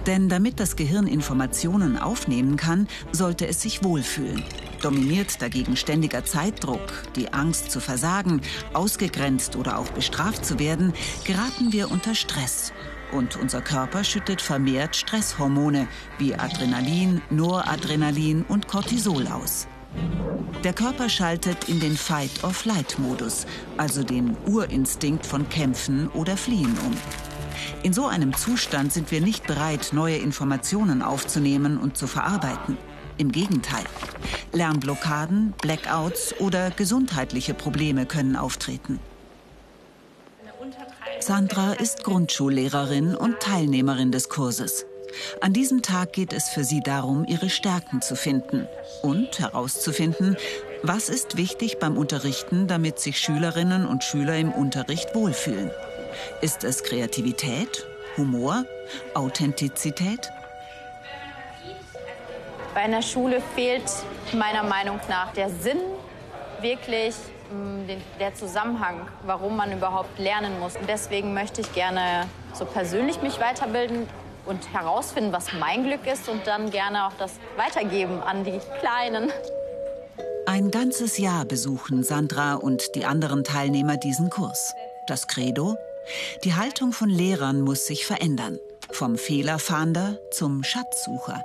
Denn 0.07 0.29
damit 0.29 0.59
das 0.59 0.77
Gehirn 0.77 1.07
Informationen 1.07 1.99
aufnehmen 1.99 2.57
kann, 2.57 2.89
sollte 3.13 3.47
es 3.47 3.61
sich 3.63 3.85
wohlfühlen. 3.85 4.43
Dominiert 4.83 5.41
dagegen 5.41 5.77
ständiger 5.77 6.25
Zeitdruck, 6.25 7.05
die 7.15 7.33
Angst 7.33 7.71
zu 7.71 7.79
versagen, 7.79 8.41
ausgegrenzt 8.73 9.55
oder 9.55 9.79
auch 9.79 9.89
bestraft 9.91 10.45
zu 10.45 10.59
werden, 10.59 10.93
geraten 11.25 11.73
wir 11.73 11.91
unter 11.91 12.17
Stress. 12.17 12.73
Und 13.13 13.37
unser 13.37 13.61
Körper 13.61 14.03
schüttet 14.03 14.43
vermehrt 14.43 14.97
Stresshormone 14.97 15.87
wie 16.19 16.35
Adrenalin, 16.35 17.23
Noradrenalin 17.31 18.45
und 18.49 18.67
Cortisol 18.67 19.29
aus. 19.29 19.69
Der 20.65 20.73
Körper 20.73 21.09
schaltet 21.09 21.69
in 21.69 21.79
den 21.79 21.97
Fight-or-Flight-Modus, 21.97 23.47
also 23.77 24.03
den 24.03 24.37
Urinstinkt 24.47 25.27
von 25.27 25.49
Kämpfen 25.49 26.09
oder 26.09 26.37
Fliehen 26.37 26.77
um. 26.87 26.97
In 27.85 27.93
so 27.93 28.07
einem 28.07 28.35
Zustand 28.35 28.93
sind 28.93 29.13
wir 29.13 29.21
nicht 29.21 29.47
bereit, 29.47 29.91
neue 29.93 30.17
Informationen 30.17 31.03
aufzunehmen 31.03 31.79
und 31.79 31.97
zu 31.97 32.07
verarbeiten. 32.09 32.77
Im 33.23 33.31
Gegenteil. 33.31 33.85
Lernblockaden, 34.51 35.55
Blackouts 35.63 36.35
oder 36.41 36.73
gesundheitliche 36.73 37.55
Probleme 37.55 38.05
können 38.05 38.35
auftreten. 38.35 38.99
Sandra 41.21 41.75
ist 41.75 42.03
Grundschullehrerin 42.03 43.15
und 43.15 43.39
Teilnehmerin 43.39 44.11
des 44.11 44.29
Kurses. 44.29 44.87
An 45.41 45.53
diesem 45.53 45.83
Tag 45.83 46.13
geht 46.15 46.33
es 46.33 46.49
für 46.49 46.65
sie 46.65 46.81
darum, 46.81 47.25
ihre 47.29 47.49
Stärken 47.49 48.03
zu 48.03 48.17
finden 48.17 48.67
und 49.03 49.39
herauszufinden, 49.39 50.37
was 50.83 51.09
ist 51.09 51.37
wichtig 51.37 51.79
beim 51.79 51.97
Unterrichten, 51.97 52.67
damit 52.67 52.99
sich 52.99 53.21
Schülerinnen 53.21 53.87
und 53.87 54.03
Schüler 54.03 54.37
im 54.37 54.51
Unterricht 54.51 55.15
wohlfühlen. 55.15 55.71
Ist 56.41 56.65
es 56.65 56.83
Kreativität, 56.83 57.87
Humor, 58.17 58.65
Authentizität? 59.15 60.33
Bei 62.75 62.81
einer 62.81 63.03
Schule 63.03 63.43
fehlt 63.55 63.85
meiner 64.33 64.63
Meinung 64.63 64.99
nach 65.09 65.33
der 65.35 65.51
Sinn, 65.51 65.79
wirklich 66.63 67.15
mm, 67.51 67.89
der 68.19 68.35
Zusammenhang, 68.35 69.07
warum 69.27 69.57
man 69.57 69.73
überhaupt 69.73 70.19
lernen 70.19 70.59
muss. 70.59 70.77
Und 70.77 70.89
deswegen 70.89 71.35
möchte 71.35 71.61
ich 71.61 71.73
gerne 71.75 72.27
so 72.55 72.65
persönlich 72.65 73.21
mich 73.21 73.39
weiterbilden 73.39 74.09
und 74.47 74.73
herausfinden, 74.73 75.33
was 75.33 75.53
mein 75.53 75.85
Glück 75.85 76.07
ist 76.07 76.29
und 76.31 76.47
dann 76.47 76.71
gerne 76.71 77.07
auch 77.07 77.13
das 77.19 77.33
weitergeben 77.57 78.23
an 78.23 78.45
die 78.45 78.59
Kleinen. 78.81 79.31
Ein 80.47 80.71
ganzes 80.71 81.19
Jahr 81.19 81.45
besuchen 81.45 82.03
Sandra 82.03 82.55
und 82.55 82.95
die 82.95 83.05
anderen 83.05 83.45
Teilnehmer 83.45 83.99
diesen 83.99 84.31
Kurs. 84.31 84.75
Das 85.07 85.29
Credo? 85.29 85.77
Die 86.45 86.55
Haltung 86.55 86.93
von 86.93 87.11
Lehrern 87.11 87.61
muss 87.61 87.87
sich 87.87 88.07
verändern. 88.07 88.59
Vom 88.91 89.17
Fehlerfahnder 89.17 90.19
zum 90.31 90.65
Schatzsucher. 90.65 91.43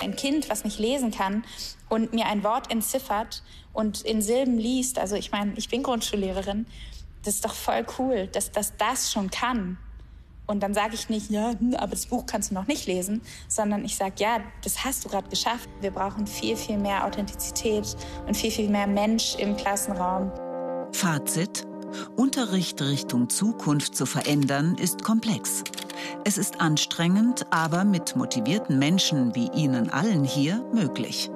Ein 0.00 0.16
Kind, 0.16 0.48
was 0.50 0.64
nicht 0.64 0.78
lesen 0.78 1.10
kann 1.10 1.44
und 1.88 2.12
mir 2.12 2.26
ein 2.26 2.42
Wort 2.42 2.70
entziffert 2.70 3.42
und 3.72 4.02
in 4.02 4.22
Silben 4.22 4.58
liest, 4.58 4.98
also 4.98 5.16
ich 5.16 5.32
meine, 5.32 5.52
ich 5.56 5.68
bin 5.68 5.82
Grundschullehrerin, 5.82 6.66
das 7.24 7.36
ist 7.36 7.44
doch 7.44 7.54
voll 7.54 7.86
cool, 7.98 8.28
dass 8.28 8.52
das 8.52 8.76
das 8.76 9.12
schon 9.12 9.30
kann. 9.30 9.78
Und 10.46 10.62
dann 10.62 10.74
sage 10.74 10.94
ich 10.94 11.08
nicht, 11.08 11.30
ja, 11.30 11.54
hm, 11.58 11.74
aber 11.74 11.92
das 11.92 12.06
Buch 12.06 12.26
kannst 12.26 12.50
du 12.50 12.54
noch 12.54 12.66
nicht 12.66 12.86
lesen, 12.86 13.22
sondern 13.48 13.84
ich 13.84 13.96
sage, 13.96 14.14
ja, 14.18 14.40
das 14.62 14.84
hast 14.84 15.04
du 15.04 15.08
gerade 15.08 15.28
geschafft. 15.28 15.68
Wir 15.80 15.90
brauchen 15.90 16.26
viel, 16.26 16.56
viel 16.56 16.76
mehr 16.76 17.06
Authentizität 17.06 17.96
und 18.26 18.36
viel, 18.36 18.50
viel 18.50 18.68
mehr 18.68 18.86
Mensch 18.86 19.36
im 19.36 19.56
Klassenraum. 19.56 20.30
Fazit. 20.92 21.66
Unterricht 22.16 22.82
Richtung 22.82 23.30
Zukunft 23.30 23.94
zu 23.94 24.04
verändern, 24.04 24.76
ist 24.76 25.02
komplex. 25.02 25.62
Es 26.24 26.38
ist 26.38 26.60
anstrengend, 26.60 27.46
aber 27.50 27.84
mit 27.84 28.16
motivierten 28.16 28.78
Menschen 28.78 29.34
wie 29.34 29.50
Ihnen 29.54 29.90
allen 29.90 30.24
hier 30.24 30.64
möglich. 30.72 31.30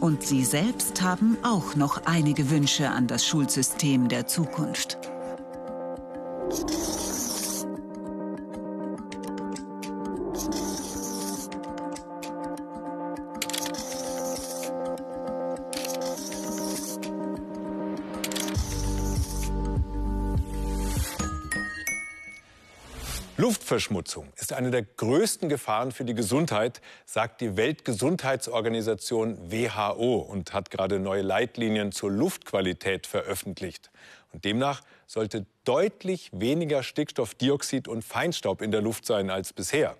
Und 0.00 0.22
Sie 0.22 0.44
selbst 0.44 1.02
haben 1.02 1.38
auch 1.42 1.74
noch 1.74 2.02
einige 2.04 2.50
Wünsche 2.50 2.90
an 2.90 3.06
das 3.06 3.26
Schulsystem 3.26 4.08
der 4.08 4.26
Zukunft. 4.26 4.98
Luftverschmutzung 23.76 24.32
ist 24.36 24.54
eine 24.54 24.70
der 24.70 24.84
größten 24.84 25.50
Gefahren 25.50 25.92
für 25.92 26.06
die 26.06 26.14
Gesundheit, 26.14 26.80
sagt 27.04 27.42
die 27.42 27.58
Weltgesundheitsorganisation 27.58 29.52
WHO 29.52 30.16
und 30.16 30.54
hat 30.54 30.70
gerade 30.70 30.98
neue 30.98 31.20
Leitlinien 31.20 31.92
zur 31.92 32.10
Luftqualität 32.10 33.06
veröffentlicht. 33.06 33.90
Und 34.32 34.46
demnach 34.46 34.80
sollte 35.06 35.44
deutlich 35.64 36.30
weniger 36.32 36.82
Stickstoffdioxid 36.82 37.86
und 37.86 38.02
Feinstaub 38.02 38.62
in 38.62 38.70
der 38.70 38.80
Luft 38.80 39.04
sein 39.04 39.28
als 39.28 39.52
bisher. 39.52 39.94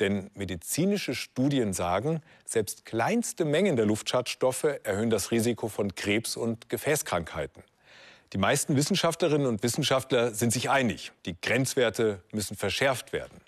Denn 0.00 0.30
medizinische 0.34 1.14
Studien 1.14 1.72
sagen, 1.72 2.20
selbst 2.44 2.84
kleinste 2.84 3.46
Mengen 3.46 3.76
der 3.76 3.86
Luftschadstoffe 3.86 4.66
erhöhen 4.82 5.08
das 5.08 5.30
Risiko 5.30 5.68
von 5.68 5.94
Krebs 5.94 6.36
und 6.36 6.68
Gefäßkrankheiten. 6.68 7.62
Die 8.34 8.40
meisten 8.40 8.74
Wissenschaftlerinnen 8.74 9.46
und 9.46 9.62
Wissenschaftler 9.62 10.34
sind 10.34 10.52
sich 10.52 10.68
einig, 10.68 11.12
die 11.24 11.36
Grenzwerte 11.40 12.20
müssen 12.32 12.56
verschärft 12.56 13.12
werden. 13.12 13.40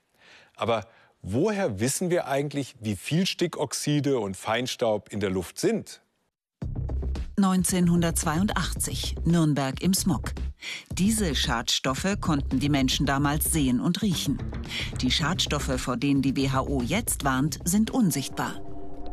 Aber 0.55 0.87
woher 1.23 1.81
wissen 1.81 2.09
wir 2.09 2.28
eigentlich, 2.28 2.76
wie 2.78 2.95
viel 2.95 3.26
Stickoxide 3.26 4.21
und 4.21 4.37
Feinstaub 4.37 5.12
in 5.12 5.19
der 5.19 5.31
Luft 5.31 5.59
sind? 5.59 6.02
1982, 7.37 9.16
Nürnberg 9.25 9.83
im 9.83 9.93
Smog. 9.93 10.33
Diese 10.93 11.35
Schadstoffe 11.35 12.16
konnten 12.21 12.61
die 12.61 12.69
Menschen 12.69 13.07
damals 13.07 13.52
sehen 13.52 13.81
und 13.81 14.02
riechen. 14.02 14.38
Die 15.00 15.11
Schadstoffe, 15.11 15.81
vor 15.81 15.97
denen 15.97 16.23
die 16.23 16.37
WHO 16.37 16.81
jetzt 16.83 17.25
warnt, 17.25 17.59
sind 17.64 17.90
unsichtbar. 17.90 18.65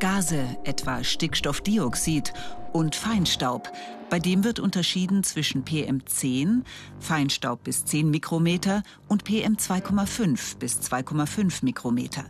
Gase, 0.03 0.57
etwa 0.65 1.01
Stickstoffdioxid 1.01 2.33
und 2.74 2.93
Feinstaub, 2.93 3.72
bei 4.10 4.19
dem 4.19 4.43
wird 4.43 4.60
unterschieden 4.60 5.24
zwischen 5.24 5.63
PM10, 5.63 6.63
Feinstaub 7.00 7.63
bis 7.63 7.86
10 7.86 8.12
Mikrometer, 8.12 8.83
und 9.07 9.24
PM2,5 9.24 10.57
bis 10.57 10.81
2,5 10.81 11.63
Mikrometer. 11.63 12.25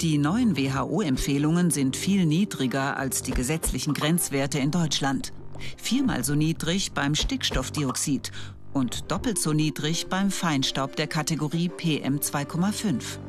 Die 0.00 0.18
neuen 0.18 0.56
WHO-Empfehlungen 0.56 1.70
sind 1.70 1.96
viel 1.96 2.26
niedriger 2.26 2.96
als 2.96 3.22
die 3.22 3.30
gesetzlichen 3.30 3.94
Grenzwerte 3.94 4.58
in 4.58 4.72
Deutschland. 4.72 5.32
Viermal 5.76 6.24
so 6.24 6.34
niedrig 6.34 6.90
beim 6.90 7.14
Stickstoffdioxid 7.14 8.32
und 8.72 9.12
doppelt 9.12 9.38
so 9.38 9.52
niedrig 9.52 10.08
beim 10.08 10.32
Feinstaub 10.32 10.96
der 10.96 11.06
Kategorie 11.06 11.68
PM2,5. 11.68 13.20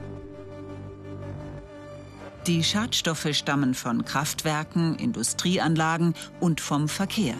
Die 2.48 2.63
Schadstoffe 2.63 3.27
stammen 3.34 3.74
von 3.74 4.05
Kraftwerken, 4.05 4.96
Industrieanlagen 4.96 6.15
und 6.39 6.62
vom 6.62 6.88
Verkehr. 6.88 7.36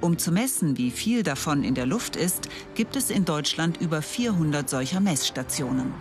Um 0.00 0.18
zu 0.18 0.32
messen, 0.32 0.76
wie 0.76 0.90
viel 0.90 1.22
davon 1.22 1.64
in 1.64 1.74
der 1.74 1.86
Luft 1.86 2.16
ist, 2.16 2.48
gibt 2.74 2.94
es 2.96 3.10
in 3.10 3.24
Deutschland 3.24 3.80
über 3.80 4.02
400 4.02 4.68
solcher 4.68 5.00
Messstationen. 5.00 5.94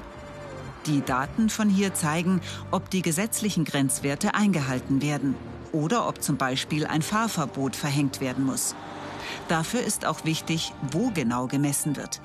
Die 0.87 1.01
Daten 1.01 1.49
von 1.49 1.69
hier 1.69 1.93
zeigen, 1.93 2.41
ob 2.71 2.89
die 2.89 3.01
gesetzlichen 3.01 3.63
Grenzwerte 3.65 4.33
eingehalten 4.33 5.01
werden. 5.01 5.35
oder 5.71 6.05
ob 6.07 6.21
zum 6.21 6.35
Beispiel 6.35 6.85
ein 6.85 7.01
Fahrverbot 7.01 7.77
verhängt 7.77 8.19
werden 8.19 8.45
muss. 8.45 8.75
Dafür 9.47 9.81
ist 9.81 10.05
auch 10.05 10.25
wichtig, 10.25 10.73
wo 10.91 11.11
genau 11.11 11.47
gemessen 11.47 11.95
wird. 11.95 12.21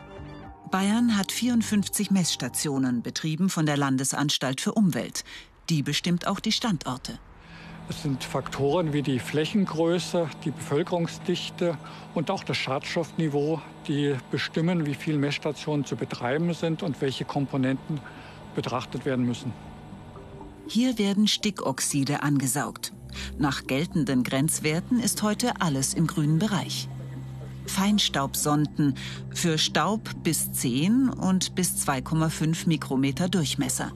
Bayern 0.70 1.16
hat 1.16 1.30
54 1.30 2.10
Messstationen, 2.10 3.02
betrieben 3.02 3.48
von 3.48 3.64
der 3.64 3.76
Landesanstalt 3.76 4.60
für 4.60 4.72
Umwelt. 4.72 5.22
Die 5.68 5.82
bestimmt 5.82 6.26
auch 6.26 6.40
die 6.40 6.52
Standorte. 6.52 7.18
Es 7.88 8.02
sind 8.02 8.24
Faktoren 8.24 8.92
wie 8.92 9.02
die 9.02 9.20
Flächengröße, 9.20 10.28
die 10.44 10.50
Bevölkerungsdichte 10.50 11.78
und 12.14 12.30
auch 12.30 12.42
das 12.42 12.56
Schadstoffniveau, 12.56 13.62
die 13.86 14.16
bestimmen, 14.32 14.86
wie 14.86 14.94
viele 14.94 15.18
Messstationen 15.18 15.84
zu 15.84 15.94
betreiben 15.94 16.52
sind 16.52 16.82
und 16.82 17.00
welche 17.00 17.24
Komponenten 17.24 18.00
betrachtet 18.56 19.04
werden 19.04 19.24
müssen. 19.24 19.52
Hier 20.66 20.98
werden 20.98 21.28
Stickoxide 21.28 22.24
angesaugt. 22.24 22.92
Nach 23.38 23.66
geltenden 23.66 24.24
Grenzwerten 24.24 24.98
ist 24.98 25.22
heute 25.22 25.60
alles 25.60 25.94
im 25.94 26.08
grünen 26.08 26.40
Bereich. 26.40 26.88
Feinstaubsonden 27.66 28.94
für 29.32 29.58
Staub 29.58 30.10
bis 30.24 30.52
10 30.52 31.08
und 31.08 31.54
bis 31.54 31.86
2,5 31.86 32.66
Mikrometer 32.66 33.28
Durchmesser. 33.28 33.92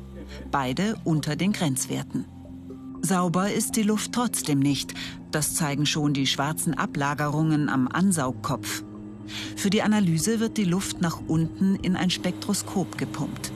Beide 0.51 0.97
unter 1.05 1.37
den 1.37 1.53
Grenzwerten. 1.53 2.25
Sauber 3.03 3.51
ist 3.51 3.77
die 3.77 3.83
Luft 3.83 4.13
trotzdem 4.13 4.59
nicht. 4.59 4.95
Das 5.31 5.55
zeigen 5.55 5.87
schon 5.87 6.13
die 6.13 6.27
schwarzen 6.27 6.75
Ablagerungen 6.75 7.69
am 7.69 7.89
Ansaugkopf. 7.89 8.83
Für 9.57 9.71
die 9.71 9.83
Analyse 9.83 10.41
wird 10.41 10.57
die 10.57 10.65
Luft 10.65 11.01
nach 11.01 11.21
unten 11.27 11.77
in 11.77 11.97
ein 11.97 12.11
Spektroskop 12.11 12.99
gepumpt. 12.99 13.53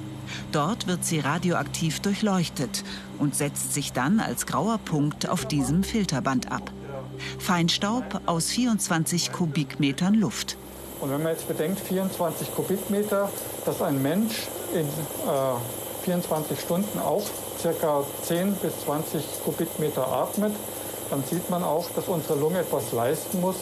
Dort 0.52 0.86
wird 0.86 1.04
sie 1.04 1.20
radioaktiv 1.20 2.00
durchleuchtet 2.00 2.84
und 3.18 3.34
setzt 3.34 3.74
sich 3.74 3.92
dann 3.92 4.20
als 4.20 4.46
grauer 4.46 4.78
Punkt 4.78 5.28
auf 5.28 5.46
diesem 5.46 5.82
Filterband 5.82 6.50
ab. 6.50 6.70
Feinstaub 7.38 8.20
aus 8.26 8.50
24 8.50 9.32
Kubikmetern 9.32 10.14
Luft. 10.14 10.56
Und 11.00 11.10
wenn 11.10 11.22
man 11.22 11.32
jetzt 11.32 11.48
bedenkt, 11.48 11.80
24 11.80 12.54
Kubikmeter, 12.54 13.30
dass 13.66 13.82
ein 13.82 14.00
Mensch 14.00 14.48
in 14.72 14.86
äh, 14.86 15.58
24 16.04 16.60
Stunden 16.60 16.98
auch 16.98 17.24
ca. 17.62 18.04
10 18.22 18.54
bis 18.56 18.84
20 18.84 19.24
Kubikmeter 19.44 20.06
atmet, 20.06 20.52
dann 21.10 21.24
sieht 21.24 21.48
man 21.50 21.62
auch, 21.62 21.90
dass 21.90 22.08
unsere 22.08 22.38
Lunge 22.38 22.60
etwas 22.60 22.92
leisten 22.92 23.40
muss. 23.40 23.56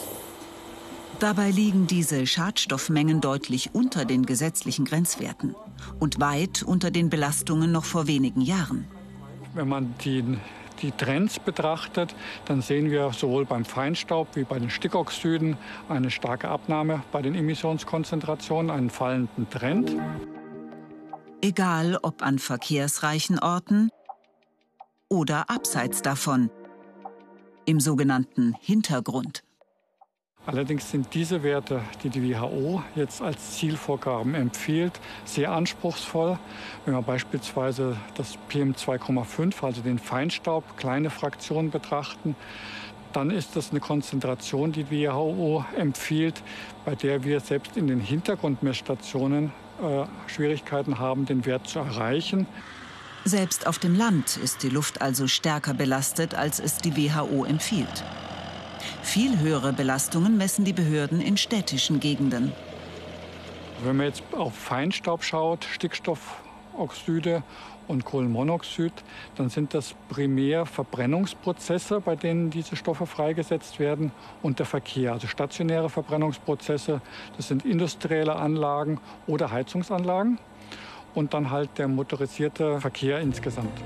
Dabei 1.19 1.51
liegen 1.51 1.87
diese 1.87 2.25
Schadstoffmengen 2.27 3.21
deutlich 3.21 3.69
unter 3.73 4.03
den 4.03 4.25
gesetzlichen 4.25 4.83
Grenzwerten 4.83 5.55
und 5.99 6.19
weit 6.19 6.63
unter 6.63 6.91
den 6.91 7.09
Belastungen 7.09 7.71
noch 7.71 7.85
vor 7.85 8.07
wenigen 8.07 8.41
Jahren. 8.41 8.87
Wenn 9.53 9.69
man 9.69 9.93
die, 10.03 10.23
die 10.81 10.91
Trends 10.91 11.39
betrachtet, 11.39 12.13
dann 12.45 12.61
sehen 12.61 12.91
wir 12.91 13.11
sowohl 13.13 13.45
beim 13.45 13.63
Feinstaub 13.63 14.35
wie 14.35 14.43
bei 14.43 14.59
den 14.59 14.69
Stickoxiden 14.69 15.57
eine 15.87 16.11
starke 16.11 16.49
Abnahme 16.49 17.03
bei 17.11 17.21
den 17.21 17.35
Emissionskonzentrationen, 17.35 18.71
einen 18.71 18.89
fallenden 18.89 19.49
Trend. 19.49 19.95
Egal 21.43 21.99
ob 22.03 22.21
an 22.21 22.39
verkehrsreichen 22.39 23.37
Orten 23.37 23.89
oder 25.09 25.49
abseits 25.49 26.01
davon, 26.01 26.49
im 27.65 27.81
sogenannten 27.81 28.55
Hintergrund. 28.61 29.43
Allerdings 30.45 30.89
sind 30.89 31.13
diese 31.13 31.43
Werte, 31.43 31.81
die 32.01 32.09
die 32.09 32.33
WHO 32.33 32.81
jetzt 32.95 33.21
als 33.21 33.57
Zielvorgaben 33.57 34.35
empfiehlt, 34.35 35.01
sehr 35.25 35.51
anspruchsvoll. 35.51 36.39
Wenn 36.85 36.93
wir 36.93 37.01
beispielsweise 37.01 37.97
das 38.15 38.37
PM2,5, 38.49 39.65
also 39.65 39.81
den 39.81 39.99
Feinstaub, 39.99 40.77
kleine 40.77 41.09
Fraktionen 41.09 41.71
betrachten, 41.71 42.37
dann 43.13 43.29
ist 43.29 43.55
das 43.55 43.71
eine 43.71 43.79
Konzentration, 43.79 44.71
die 44.71 44.83
die 44.83 45.07
WHO 45.07 45.65
empfiehlt, 45.77 46.41
bei 46.85 46.95
der 46.95 47.23
wir 47.23 47.39
selbst 47.39 47.77
in 47.77 47.87
den 47.87 47.99
Hintergrundmessstationen 47.99 49.51
äh, 49.81 50.05
Schwierigkeiten 50.27 50.99
haben, 50.99 51.25
den 51.25 51.45
Wert 51.45 51.67
zu 51.67 51.79
erreichen. 51.79 52.47
Selbst 53.25 53.67
auf 53.67 53.79
dem 53.79 53.95
Land 53.95 54.37
ist 54.37 54.63
die 54.63 54.69
Luft 54.69 55.01
also 55.01 55.27
stärker 55.27 55.73
belastet, 55.73 56.35
als 56.35 56.59
es 56.59 56.77
die 56.77 56.95
WHO 56.97 57.45
empfiehlt. 57.45 58.03
Viel 59.01 59.39
höhere 59.39 59.71
Belastungen 59.71 60.37
messen 60.37 60.65
die 60.65 60.73
Behörden 60.73 61.21
in 61.21 61.37
städtischen 61.37 61.99
Gegenden. 61.99 62.51
Wenn 63.83 63.97
man 63.97 64.07
jetzt 64.07 64.23
auf 64.33 64.55
Feinstaub 64.55 65.23
schaut, 65.23 65.65
Stickstoffoxide 66.73 67.43
und 67.87 68.05
Kohlenmonoxid, 68.05 68.93
dann 69.35 69.49
sind 69.49 69.73
das 69.73 69.93
primär 70.09 70.65
Verbrennungsprozesse, 70.65 71.99
bei 71.99 72.15
denen 72.15 72.49
diese 72.49 72.75
Stoffe 72.75 73.05
freigesetzt 73.05 73.79
werden 73.79 74.11
und 74.41 74.59
der 74.59 74.65
Verkehr, 74.65 75.13
also 75.13 75.27
stationäre 75.27 75.89
Verbrennungsprozesse, 75.89 77.01
das 77.37 77.47
sind 77.47 77.65
industrielle 77.65 78.35
Anlagen 78.35 78.99
oder 79.27 79.51
Heizungsanlagen 79.51 80.39
und 81.13 81.33
dann 81.33 81.51
halt 81.51 81.77
der 81.77 81.87
motorisierte 81.87 82.79
Verkehr 82.79 83.19
insgesamt. 83.19 83.81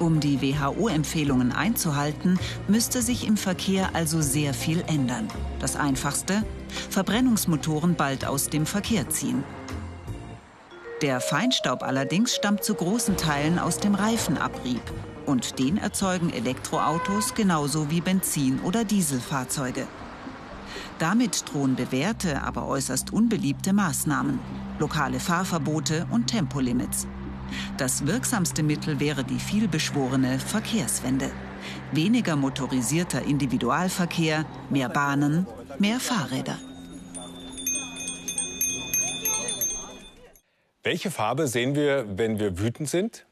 Um 0.00 0.18
die 0.18 0.40
WHO-Empfehlungen 0.40 1.52
einzuhalten, 1.52 2.38
müsste 2.68 3.02
sich 3.02 3.28
im 3.28 3.36
Verkehr 3.36 3.90
also 3.92 4.22
sehr 4.22 4.54
viel 4.54 4.82
ändern. 4.86 5.28
Das 5.58 5.76
Einfachste? 5.76 6.42
Verbrennungsmotoren 6.88 7.96
bald 7.96 8.24
aus 8.24 8.48
dem 8.48 8.64
Verkehr 8.64 9.10
ziehen. 9.10 9.44
Der 11.02 11.22
Feinstaub 11.22 11.82
allerdings 11.82 12.34
stammt 12.34 12.62
zu 12.62 12.74
großen 12.74 13.16
Teilen 13.16 13.58
aus 13.58 13.78
dem 13.78 13.94
Reifenabrieb. 13.94 14.82
Und 15.24 15.58
den 15.58 15.78
erzeugen 15.78 16.30
Elektroautos 16.30 17.34
genauso 17.34 17.90
wie 17.90 18.02
Benzin- 18.02 18.60
oder 18.60 18.84
Dieselfahrzeuge. 18.84 19.86
Damit 20.98 21.50
drohen 21.50 21.74
bewährte, 21.74 22.42
aber 22.42 22.66
äußerst 22.66 23.14
unbeliebte 23.14 23.72
Maßnahmen. 23.72 24.40
Lokale 24.78 25.20
Fahrverbote 25.20 26.06
und 26.10 26.26
Tempolimits. 26.26 27.06
Das 27.78 28.06
wirksamste 28.06 28.62
Mittel 28.62 29.00
wäre 29.00 29.24
die 29.24 29.38
vielbeschworene 29.38 30.38
Verkehrswende. 30.38 31.30
Weniger 31.92 32.36
motorisierter 32.36 33.22
Individualverkehr, 33.22 34.44
mehr 34.68 34.90
Bahnen, 34.90 35.46
mehr 35.78 35.98
Fahrräder. 35.98 36.58
Welche 40.82 41.10
Farbe 41.10 41.46
sehen 41.46 41.74
wir, 41.74 42.06
wenn 42.16 42.38
wir 42.38 42.58
wütend 42.58 42.88
sind? 42.88 43.26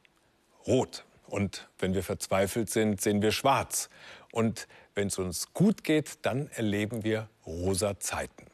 Rot. 0.67 1.05
Und 1.29 1.67
wenn 1.79 1.95
wir 1.95 2.03
verzweifelt 2.03 2.69
sind, 2.69 3.01
sehen 3.01 3.23
wir 3.23 3.33
schwarz. 3.33 3.89
Und 4.33 4.69
wenn 4.95 5.09
es 5.09 5.19
uns 5.19 5.55
gut 5.55 5.83
geht, 5.83 6.19
dann 6.27 6.49
erleben 6.49 7.05
wir 7.05 7.31
rosa 7.47 7.99
Zeiten. 8.01 8.45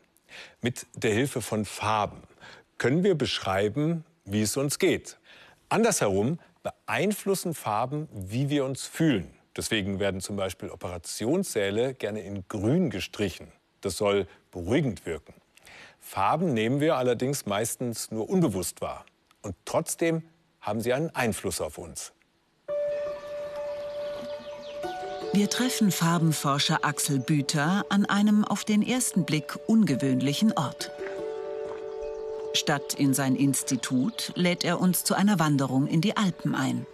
Mit 0.61 0.87
der 0.95 1.13
Hilfe 1.13 1.43
von 1.43 1.65
Farben 1.65 2.23
können 2.79 3.03
wir 3.03 3.17
beschreiben, 3.17 4.05
wie 4.25 4.43
es 4.43 4.57
uns 4.57 4.79
geht. 4.79 5.19
Andersherum 5.69 6.39
beeinflussen 6.63 7.53
Farben, 7.53 8.09
wie 8.13 8.49
wir 8.49 8.65
uns 8.65 8.87
fühlen. 8.87 9.35
Deswegen 9.57 9.99
werden 9.99 10.21
zum 10.21 10.37
Beispiel 10.37 10.71
Operationssäle 10.71 11.95
gerne 11.95 12.21
in 12.21 12.47
grün 12.47 12.91
gestrichen. 12.91 13.51
Das 13.81 13.97
soll 13.97 14.29
beruhigend 14.53 15.05
wirken. 15.05 15.35
Farben 16.07 16.53
nehmen 16.53 16.81
wir 16.81 16.97
allerdings 16.97 17.47
meistens 17.47 18.11
nur 18.11 18.29
unbewusst 18.29 18.83
wahr. 18.83 19.07
Und 19.43 19.57
trotzdem 19.65 20.23
haben 20.61 20.81
sie 20.81 20.93
einen 20.93 21.11
Einfluss 21.11 21.61
auf 21.61 21.79
uns. 21.79 22.13
Wir 25.33 25.51
treffen 25.51 25.91
Farbenforscher 25.91 26.85
Axel 26.85 27.19
Büter 27.19 27.85
an 27.89 28.05
einem 28.05 28.45
auf 28.45 28.65
den 28.65 28.87
ersten 28.87 29.25
Blick 29.25 29.59
ungewöhnlichen 29.67 30.53
Ort. 30.53 30.93
Statt 32.53 32.95
in 32.95 33.15
sein 33.15 33.35
Institut 33.35 34.31
lädt 34.37 34.63
er 34.63 34.81
uns 34.81 35.03
zu 35.03 35.15
einer 35.15 35.41
Wanderung 35.41 35.89
in 35.89 36.01
die 36.01 36.17
Alpen 36.17 36.55
ein. 36.55 36.87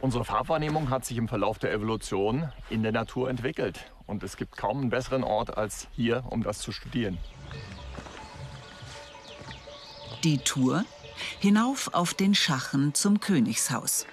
Unsere 0.00 0.24
Farbwahrnehmung 0.24 0.90
hat 0.90 1.04
sich 1.04 1.16
im 1.16 1.26
Verlauf 1.26 1.58
der 1.58 1.72
Evolution 1.72 2.52
in 2.70 2.82
der 2.82 2.92
Natur 2.92 3.28
entwickelt. 3.28 3.90
Und 4.06 4.22
es 4.22 4.36
gibt 4.36 4.56
kaum 4.56 4.78
einen 4.80 4.90
besseren 4.90 5.24
Ort 5.24 5.56
als 5.56 5.88
hier, 5.92 6.24
um 6.30 6.42
das 6.42 6.60
zu 6.60 6.70
studieren. 6.70 7.18
Die 10.22 10.38
Tour 10.38 10.84
hinauf 11.40 11.94
auf 11.94 12.14
den 12.14 12.34
Schachen 12.34 12.94
zum 12.94 13.18
Königshaus. 13.18 14.06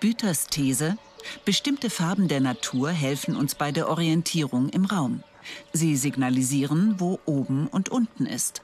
Büters 0.00 0.46
These, 0.46 0.98
bestimmte 1.44 1.88
Farben 1.88 2.28
der 2.28 2.40
Natur 2.40 2.90
helfen 2.90 3.36
uns 3.36 3.54
bei 3.54 3.72
der 3.72 3.88
Orientierung 3.88 4.68
im 4.68 4.84
Raum. 4.84 5.22
Sie 5.72 5.96
signalisieren, 5.96 6.98
wo 6.98 7.20
oben 7.24 7.68
und 7.68 7.88
unten 7.88 8.26
ist. 8.26 8.62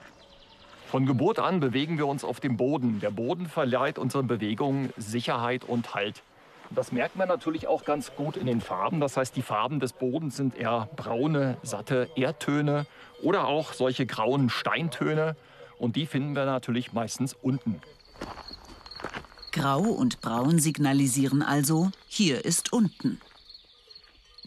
Von 0.92 1.06
Geburt 1.06 1.38
an 1.38 1.58
bewegen 1.58 1.96
wir 1.96 2.06
uns 2.06 2.22
auf 2.22 2.38
dem 2.38 2.58
Boden. 2.58 3.00
Der 3.00 3.10
Boden 3.10 3.46
verleiht 3.46 3.98
unseren 3.98 4.26
Bewegungen 4.26 4.92
Sicherheit 4.98 5.64
und 5.64 5.94
Halt. 5.94 6.22
Das 6.68 6.92
merkt 6.92 7.16
man 7.16 7.28
natürlich 7.28 7.66
auch 7.66 7.86
ganz 7.86 8.14
gut 8.14 8.36
in 8.36 8.44
den 8.44 8.60
Farben. 8.60 9.00
Das 9.00 9.16
heißt, 9.16 9.34
die 9.34 9.40
Farben 9.40 9.80
des 9.80 9.94
Bodens 9.94 10.36
sind 10.36 10.54
eher 10.54 10.90
braune, 10.94 11.56
satte 11.62 12.10
Erdtöne 12.14 12.84
oder 13.22 13.46
auch 13.46 13.72
solche 13.72 14.04
grauen 14.04 14.50
Steintöne. 14.50 15.34
Und 15.78 15.96
die 15.96 16.04
finden 16.04 16.36
wir 16.36 16.44
natürlich 16.44 16.92
meistens 16.92 17.32
unten. 17.40 17.80
Grau 19.50 19.80
und 19.80 20.20
Braun 20.20 20.58
signalisieren 20.58 21.40
also, 21.40 21.90
hier 22.06 22.44
ist 22.44 22.70
unten. 22.70 23.18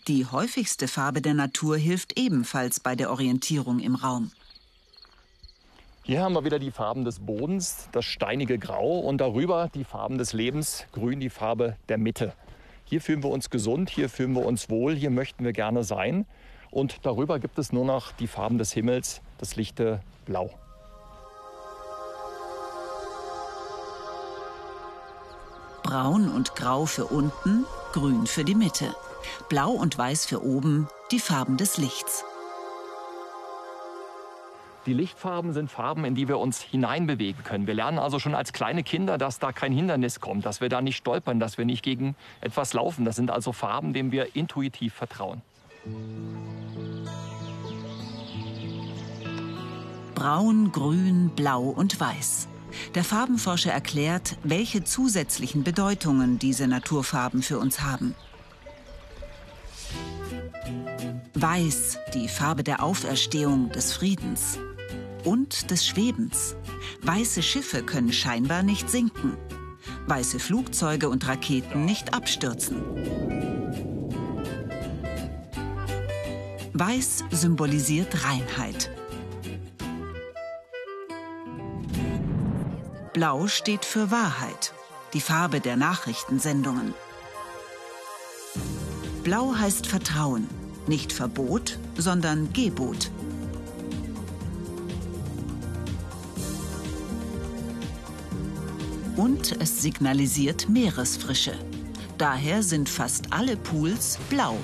Die 0.08 0.28
häufigste 0.28 0.88
Farbe 0.88 1.24
der 1.24 1.34
Natur 1.34 1.76
hilft 1.76 2.20
ebenfalls 2.20 2.80
bei 2.80 2.96
der 2.96 3.10
Orientierung 3.10 3.80
im 3.80 3.96
Raum. 3.96 4.30
Hier 6.08 6.22
haben 6.22 6.36
wir 6.36 6.46
wieder 6.46 6.60
die 6.60 6.70
Farben 6.70 7.04
des 7.04 7.18
Bodens, 7.18 7.90
das 7.92 8.06
steinige 8.06 8.60
Grau 8.60 9.00
und 9.00 9.22
darüber 9.22 9.70
die 9.74 9.84
Farben 9.84 10.20
des 10.20 10.34
Lebens, 10.34 10.86
grün 10.92 11.20
die 11.20 11.32
Farbe 11.32 11.78
der 11.90 11.98
Mitte. 11.98 12.34
Hier 12.84 13.02
fühlen 13.02 13.24
wir 13.24 13.32
uns 13.32 13.50
gesund, 13.50 13.90
hier 13.90 14.08
fühlen 14.08 14.34
wir 14.34 14.46
uns 14.46 14.70
wohl, 14.70 14.94
hier 14.94 15.10
möchten 15.10 15.44
wir 15.44 15.52
gerne 15.52 15.84
sein. 15.84 16.28
Und 16.70 17.04
darüber 17.08 17.40
gibt 17.40 17.58
es 17.58 17.74
nur 17.74 17.86
noch 17.86 18.12
die 18.12 18.28
Farben 18.28 18.60
des 18.60 18.72
Himmels, 18.72 19.22
das 19.40 19.56
lichte 19.56 20.00
Blau. 20.28 20.52
Braun 25.82 26.30
und 26.30 26.56
Grau 26.56 26.86
für 26.86 27.06
unten, 27.06 27.66
Grün 27.94 28.28
für 28.28 28.44
die 28.44 28.54
Mitte. 28.54 28.96
Blau 29.50 29.72
und 29.72 29.98
Weiß 29.98 30.28
für 30.28 30.46
oben, 30.46 30.88
die 31.12 31.20
Farben 31.20 31.58
des 31.58 31.80
Lichts. 31.80 32.24
Die 34.86 34.94
Lichtfarben 34.94 35.52
sind 35.54 35.72
Farben, 35.72 36.06
in 36.06 36.14
die 36.14 36.28
wir 36.28 36.38
uns 36.38 36.62
hineinbewegen 36.62 37.44
können. 37.44 37.66
Wir 37.66 37.74
lernen 37.74 37.98
also 37.98 38.20
schon 38.20 38.36
als 38.36 38.54
kleine 38.54 38.84
Kinder, 38.84 39.18
dass 39.18 39.40
da 39.40 39.52
kein 39.52 39.74
Hindernis 39.74 40.20
kommt, 40.20 40.46
dass 40.46 40.62
wir 40.62 40.70
da 40.70 40.80
nicht 40.80 40.98
stolpern, 40.98 41.40
dass 41.40 41.58
wir 41.58 41.66
nicht 41.66 41.82
gegen 41.82 42.16
etwas 42.40 42.74
laufen. 42.74 43.04
Das 43.04 43.16
sind 43.16 43.32
also 43.32 43.52
Farben, 43.52 43.94
denen 43.94 44.12
wir 44.12 44.36
intuitiv 44.36 44.94
vertrauen. 44.94 45.42
Braun, 50.14 50.72
Grün, 50.72 51.32
Blau 51.36 51.64
und 51.64 52.00
Weiß. 52.00 52.48
Der 52.94 53.04
Farbenforscher 53.04 53.72
erklärt, 53.72 54.38
welche 54.44 54.84
zusätzlichen 54.84 55.64
Bedeutungen 55.64 56.38
diese 56.38 56.68
Naturfarben 56.68 57.42
für 57.42 57.58
uns 57.58 57.82
haben. 57.82 58.14
Weiß, 61.34 61.98
die 62.14 62.28
Farbe 62.28 62.64
der 62.64 62.84
Auferstehung, 62.84 63.70
des 63.72 63.92
Friedens 63.92 64.60
und 65.26 65.72
des 65.72 65.86
Schwebens. 65.86 66.56
Weiße 67.02 67.44
Schiffe 67.44 67.84
können 67.84 68.14
scheinbar 68.14 68.64
nicht 68.64 68.90
sinken. 68.90 69.38
Weiße 70.08 70.40
Flugzeuge 70.40 71.10
und 71.10 71.28
Raketen 71.28 71.86
nicht 71.86 72.14
abstürzen. 72.14 72.82
Weiß 76.74 77.24
symbolisiert 77.32 78.26
Reinheit. 78.26 78.92
Blau 83.14 83.48
steht 83.48 83.86
für 83.86 84.12
Wahrheit, 84.12 84.74
die 85.14 85.22
Farbe 85.22 85.62
der 85.62 85.78
Nachrichtensendungen. 85.78 86.94
Blau 89.24 89.56
heißt 89.56 89.88
Vertrauen, 89.88 90.50
nicht 90.86 91.14
Verbot, 91.14 91.80
sondern 91.98 92.52
Gebot. 92.52 93.10
Und 99.16 99.62
es 99.62 99.82
signalisiert 99.82 100.68
Meeresfrische. 100.68 101.54
Daher 102.18 102.64
sind 102.64 102.90
fast 102.90 103.32
alle 103.32 103.56
Pools 103.56 104.18
blau. 104.30 104.58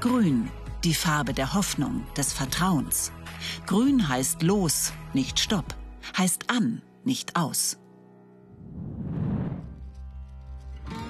Grün, 0.00 0.50
die 0.84 0.94
Farbe 0.94 1.32
der 1.32 1.54
Hoffnung, 1.54 2.04
des 2.16 2.32
Vertrauens. 2.32 3.10
Grün 3.66 4.08
heißt 4.08 4.42
los, 4.42 4.92
nicht 5.14 5.40
stopp, 5.40 5.74
heißt 6.16 6.50
an, 6.50 6.82
nicht 7.04 7.36
aus. 7.36 7.78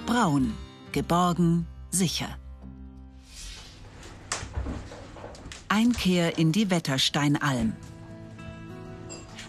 Braun, 0.06 0.54
geborgen, 0.92 1.66
sicher. 1.90 2.38
Einkehr 5.68 6.38
in 6.38 6.52
die 6.52 6.70
Wettersteinalm. 6.70 7.74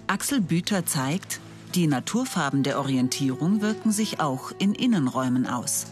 Axel 0.10 0.40
Büter 0.40 0.86
zeigt, 0.86 1.42
die 1.76 1.86
Naturfarben 1.86 2.64
der 2.64 2.80
Orientierung 2.80 3.62
wirken 3.62 3.92
sich 3.92 4.22
auch 4.22 4.54
in 4.58 4.74
Innenräumen 4.74 5.46
aus. 5.46 5.88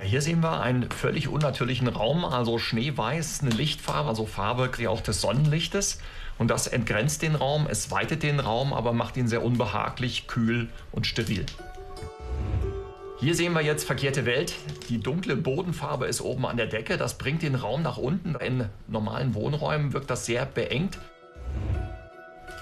Hier 0.00 0.22
sehen 0.22 0.42
wir 0.42 0.62
einen 0.62 0.90
völlig 0.90 1.28
unnatürlichen 1.28 1.88
Raum, 1.88 2.24
also 2.24 2.58
schneeweiß, 2.58 3.42
eine 3.42 3.50
Lichtfarbe, 3.50 4.08
also 4.08 4.24
Farbe 4.24 4.70
auch 4.88 5.02
des 5.02 5.20
Sonnenlichtes. 5.20 6.00
Und 6.38 6.48
das 6.48 6.68
entgrenzt 6.68 7.20
den 7.20 7.34
Raum, 7.34 7.66
es 7.68 7.90
weitet 7.90 8.22
den 8.22 8.40
Raum, 8.40 8.72
aber 8.72 8.94
macht 8.94 9.18
ihn 9.18 9.28
sehr 9.28 9.44
unbehaglich, 9.44 10.26
kühl 10.26 10.70
und 10.90 11.06
steril. 11.06 11.44
Hier 13.20 13.34
sehen 13.34 13.52
wir 13.52 13.60
jetzt 13.60 13.84
verkehrte 13.84 14.24
Welt. 14.24 14.54
Die 14.88 15.00
dunkle 15.00 15.36
Bodenfarbe 15.36 16.06
ist 16.06 16.22
oben 16.22 16.46
an 16.46 16.56
der 16.56 16.66
Decke. 16.66 16.96
Das 16.96 17.18
bringt 17.18 17.42
den 17.42 17.56
Raum 17.56 17.82
nach 17.82 17.98
unten. 17.98 18.36
In 18.36 18.70
normalen 18.86 19.34
Wohnräumen 19.34 19.92
wirkt 19.92 20.08
das 20.08 20.24
sehr 20.24 20.46
beengt. 20.46 20.98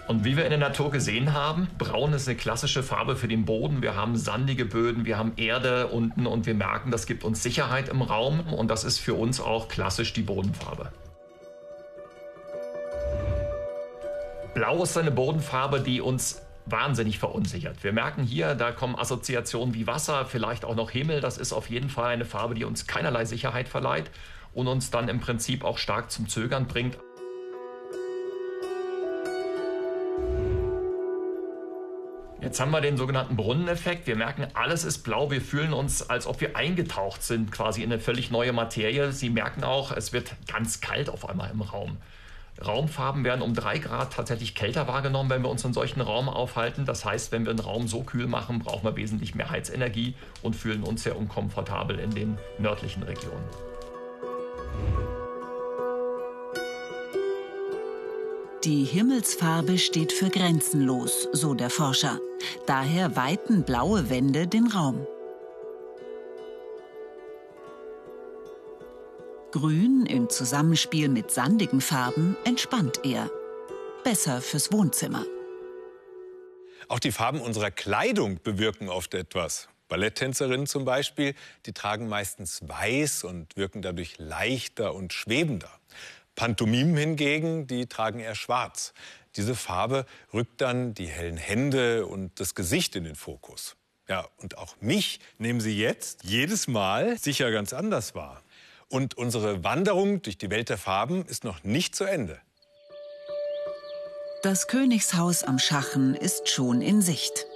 Und 0.08 0.24
wie 0.24 0.36
wir 0.36 0.44
in 0.44 0.50
der 0.50 0.58
Natur 0.58 0.92
gesehen 0.92 1.32
haben, 1.32 1.66
braun 1.78 2.12
ist 2.12 2.28
eine 2.28 2.36
klassische 2.36 2.84
Farbe 2.84 3.16
für 3.16 3.26
den 3.26 3.44
Boden. 3.44 3.82
Wir 3.82 3.96
haben 3.96 4.16
sandige 4.16 4.64
Böden, 4.64 5.04
wir 5.04 5.18
haben 5.18 5.32
Erde 5.36 5.88
unten 5.88 6.26
und 6.26 6.46
wir 6.46 6.54
merken, 6.54 6.92
das 6.92 7.06
gibt 7.06 7.24
uns 7.24 7.42
Sicherheit 7.42 7.88
im 7.88 8.02
Raum 8.02 8.40
und 8.52 8.70
das 8.70 8.84
ist 8.84 9.00
für 9.00 9.14
uns 9.14 9.40
auch 9.40 9.66
klassisch 9.66 10.12
die 10.12 10.22
Bodenfarbe. 10.22 10.92
Blau 14.54 14.82
ist 14.84 14.96
eine 14.96 15.10
Bodenfarbe, 15.10 15.80
die 15.80 16.00
uns 16.00 16.40
wahnsinnig 16.66 17.18
verunsichert. 17.18 17.82
Wir 17.82 17.92
merken 17.92 18.22
hier, 18.22 18.54
da 18.54 18.70
kommen 18.70 18.96
Assoziationen 18.96 19.74
wie 19.74 19.88
Wasser, 19.88 20.24
vielleicht 20.24 20.64
auch 20.64 20.76
noch 20.76 20.90
Himmel. 20.90 21.20
Das 21.20 21.36
ist 21.36 21.52
auf 21.52 21.68
jeden 21.68 21.90
Fall 21.90 22.12
eine 22.12 22.24
Farbe, 22.24 22.54
die 22.54 22.64
uns 22.64 22.86
keinerlei 22.86 23.24
Sicherheit 23.24 23.68
verleiht 23.68 24.10
und 24.54 24.68
uns 24.68 24.90
dann 24.90 25.08
im 25.08 25.18
Prinzip 25.18 25.64
auch 25.64 25.78
stark 25.78 26.12
zum 26.12 26.28
Zögern 26.28 26.66
bringt. 26.66 26.96
Jetzt 32.46 32.60
haben 32.60 32.70
wir 32.70 32.80
den 32.80 32.96
sogenannten 32.96 33.34
Brunneneffekt. 33.34 34.06
Wir 34.06 34.14
merken, 34.14 34.46
alles 34.54 34.84
ist 34.84 34.98
blau. 34.98 35.32
Wir 35.32 35.40
fühlen 35.40 35.72
uns, 35.72 36.08
als 36.08 36.28
ob 36.28 36.40
wir 36.40 36.54
eingetaucht 36.54 37.24
sind, 37.24 37.50
quasi 37.50 37.82
in 37.82 37.90
eine 37.90 38.00
völlig 38.00 38.30
neue 38.30 38.52
Materie. 38.52 39.10
Sie 39.10 39.30
merken 39.30 39.64
auch, 39.64 39.90
es 39.90 40.12
wird 40.12 40.30
ganz 40.46 40.80
kalt 40.80 41.10
auf 41.10 41.28
einmal 41.28 41.50
im 41.50 41.60
Raum. 41.60 41.96
Raumfarben 42.64 43.24
werden 43.24 43.42
um 43.42 43.52
drei 43.52 43.78
Grad 43.78 44.12
tatsächlich 44.12 44.54
kälter 44.54 44.86
wahrgenommen, 44.86 45.28
wenn 45.28 45.42
wir 45.42 45.50
uns 45.50 45.64
in 45.64 45.72
solchen 45.72 46.00
Raum 46.00 46.28
aufhalten. 46.28 46.86
Das 46.86 47.04
heißt, 47.04 47.32
wenn 47.32 47.44
wir 47.46 47.50
einen 47.50 47.58
Raum 47.58 47.88
so 47.88 48.04
kühl 48.04 48.28
machen, 48.28 48.60
brauchen 48.60 48.84
wir 48.84 48.94
wesentlich 48.94 49.34
mehr 49.34 49.50
Heizenergie 49.50 50.14
und 50.42 50.54
fühlen 50.54 50.84
uns 50.84 51.02
sehr 51.02 51.16
unkomfortabel 51.16 51.98
in 51.98 52.12
den 52.12 52.38
nördlichen 52.60 53.02
Regionen. 53.02 53.75
Die 58.64 58.84
Himmelsfarbe 58.84 59.78
steht 59.78 60.12
für 60.12 60.30
grenzenlos, 60.30 61.28
so 61.32 61.54
der 61.54 61.70
Forscher. 61.70 62.18
Daher 62.66 63.14
weiten 63.14 63.62
blaue 63.62 64.10
Wände 64.10 64.46
den 64.46 64.66
Raum. 64.66 65.06
Grün 69.52 70.06
im 70.06 70.28
Zusammenspiel 70.30 71.08
mit 71.08 71.30
sandigen 71.30 71.80
Farben 71.80 72.36
entspannt 72.44 73.04
eher. 73.04 73.30
Besser 74.02 74.40
fürs 74.40 74.72
Wohnzimmer. 74.72 75.24
Auch 76.88 76.98
die 76.98 77.12
Farben 77.12 77.40
unserer 77.40 77.70
Kleidung 77.70 78.40
bewirken 78.42 78.88
oft 78.88 79.14
etwas. 79.14 79.68
Balletttänzerinnen 79.88 80.66
zum 80.66 80.84
Beispiel, 80.84 81.34
die 81.66 81.72
tragen 81.72 82.08
meistens 82.08 82.60
weiß 82.66 83.24
und 83.24 83.56
wirken 83.56 83.82
dadurch 83.82 84.14
leichter 84.18 84.94
und 84.94 85.12
schwebender. 85.12 85.70
Pantomimen 86.36 86.96
hingegen, 86.96 87.66
die 87.66 87.86
tragen 87.86 88.20
eher 88.20 88.36
schwarz. 88.36 88.94
Diese 89.34 89.54
Farbe 89.54 90.06
rückt 90.32 90.60
dann 90.60 90.94
die 90.94 91.08
hellen 91.08 91.36
Hände 91.36 92.06
und 92.06 92.38
das 92.38 92.54
Gesicht 92.54 92.94
in 92.94 93.04
den 93.04 93.16
Fokus. 93.16 93.76
Ja, 94.08 94.28
und 94.36 94.56
auch 94.56 94.76
mich 94.80 95.18
nehmen 95.38 95.60
sie 95.60 95.76
jetzt 95.76 96.22
jedes 96.22 96.68
Mal 96.68 97.18
sicher 97.18 97.50
ganz 97.50 97.72
anders 97.72 98.14
wahr. 98.14 98.42
Und 98.88 99.18
unsere 99.18 99.64
Wanderung 99.64 100.22
durch 100.22 100.38
die 100.38 100.50
Welt 100.50 100.68
der 100.68 100.78
Farben 100.78 101.24
ist 101.26 101.42
noch 101.42 101.64
nicht 101.64 101.96
zu 101.96 102.04
Ende. 102.04 102.40
Das 104.42 104.68
Königshaus 104.68 105.42
am 105.42 105.58
Schachen 105.58 106.14
ist 106.14 106.48
schon 106.48 106.80
in 106.80 107.02
Sicht. 107.02 107.46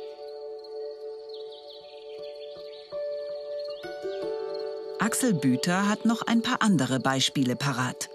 Axel 4.98 5.34
Büter 5.34 5.88
hat 5.88 6.04
noch 6.04 6.22
ein 6.22 6.42
paar 6.42 6.62
andere 6.62 6.98
Beispiele 6.98 7.54
parat. 7.54 8.10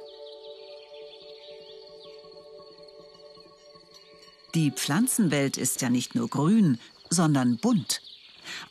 Die 4.56 4.72
Pflanzenwelt 4.72 5.58
ist 5.58 5.82
ja 5.82 5.90
nicht 5.90 6.16
nur 6.16 6.30
grün, 6.30 6.80
sondern 7.10 7.58
bunt. 7.58 8.02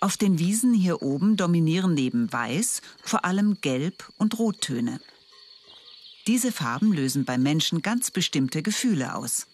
Auf 0.00 0.16
den 0.16 0.38
Wiesen 0.38 0.72
hier 0.72 1.02
oben 1.02 1.36
dominieren 1.36 1.92
neben 1.92 2.32
Weiß 2.32 2.80
vor 3.02 3.26
allem 3.26 3.60
Gelb- 3.60 4.10
und 4.16 4.38
Rottöne. 4.38 4.98
Diese 6.26 6.52
Farben 6.52 6.94
lösen 6.94 7.26
beim 7.26 7.42
Menschen 7.42 7.82
ganz 7.82 8.10
bestimmte 8.10 8.62
Gefühle 8.62 9.14
aus. 9.14 9.46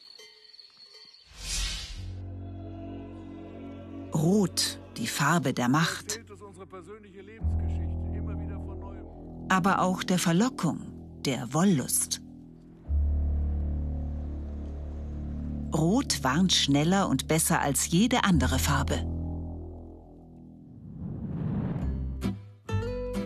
Rot, 4.14 4.78
die 4.98 5.08
Farbe 5.08 5.52
der 5.52 5.68
Macht. 5.68 6.20
Aber 9.48 9.80
auch 9.80 10.04
der 10.04 10.20
Verlockung, 10.20 11.22
der 11.24 11.52
Wollust. 11.52 12.20
Rot 15.74 16.24
warnt 16.24 16.52
schneller 16.52 17.08
und 17.08 17.28
besser 17.28 17.60
als 17.60 17.90
jede 17.90 18.24
andere 18.24 18.58
Farbe. 18.58 19.06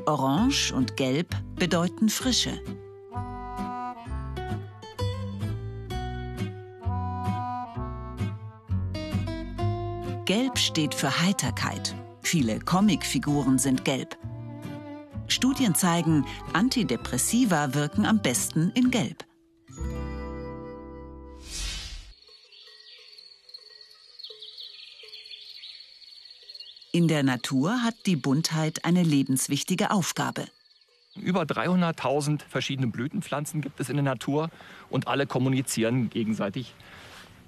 Orange 0.07 0.73
und 0.73 0.97
Gelb 0.97 1.35
bedeuten 1.57 2.11
Frische. 2.11 2.61
Gelb 10.27 10.59
steht 10.59 10.95
für 10.95 11.23
Heiterkeit. 11.23 11.95
Viele 12.23 12.59
Comicfiguren 12.59 13.59
sind 13.59 13.85
gelb. 13.85 14.19
Studien 15.29 15.75
zeigen, 15.75 16.27
Antidepressiva 16.53 17.75
wirken 17.75 18.05
am 18.05 18.21
besten 18.21 18.71
in 18.75 18.91
Gelb. 18.91 19.25
In 26.95 27.09
der 27.09 27.25
Natur 27.25 27.83
hat 27.83 27.97
die 28.07 28.15
Buntheit 28.15 28.85
eine 28.85 29.03
lebenswichtige 29.03 29.91
Aufgabe. 29.91 30.47
Über 31.17 31.43
300.000 31.43 32.43
verschiedene 32.49 32.87
Blütenpflanzen 32.87 33.63
gibt 33.63 33.81
es 33.81 33.89
in 33.89 33.97
der 33.97 34.05
Natur 34.05 34.49
und 34.91 35.09
alle 35.09 35.27
kommunizieren 35.27 36.09
gegenseitig 36.09 36.73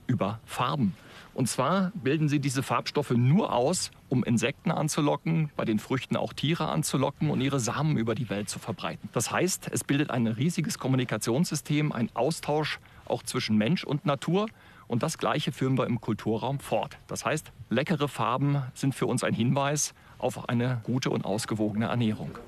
über 0.08 0.40
Farben. 0.46 0.96
Und 1.32 1.48
zwar 1.48 1.92
bilden 1.94 2.28
sie 2.28 2.40
diese 2.40 2.64
Farbstoffe 2.64 3.12
nur 3.12 3.52
aus, 3.52 3.92
um 4.08 4.24
Insekten 4.24 4.72
anzulocken, 4.72 5.50
bei 5.56 5.64
den 5.64 5.78
Früchten 5.78 6.16
auch 6.16 6.32
Tiere 6.32 6.66
anzulocken 6.66 7.30
und 7.30 7.40
ihre 7.40 7.60
Samen 7.60 7.98
über 7.98 8.16
die 8.16 8.28
Welt 8.28 8.50
zu 8.50 8.58
verbreiten. 8.58 9.08
Das 9.12 9.30
heißt, 9.30 9.68
es 9.70 9.84
bildet 9.84 10.10
ein 10.10 10.26
riesiges 10.26 10.80
Kommunikationssystem, 10.80 11.92
ein 11.92 12.10
Austausch 12.14 12.80
auch 13.04 13.22
zwischen 13.22 13.56
Mensch 13.56 13.84
und 13.84 14.06
Natur. 14.06 14.48
Und 14.88 15.02
das 15.02 15.18
Gleiche 15.18 15.52
führen 15.52 15.76
wir 15.76 15.86
im 15.86 16.00
Kulturraum 16.00 16.60
fort. 16.60 16.98
Das 17.06 17.24
heißt, 17.24 17.52
leckere 17.70 18.08
Farben 18.08 18.62
sind 18.74 18.94
für 18.94 19.06
uns 19.06 19.24
ein 19.24 19.34
Hinweis 19.34 19.94
auf 20.18 20.48
eine 20.48 20.80
gute 20.84 21.10
und 21.10 21.24
ausgewogene 21.24 21.86
Ernährung. 21.86 22.38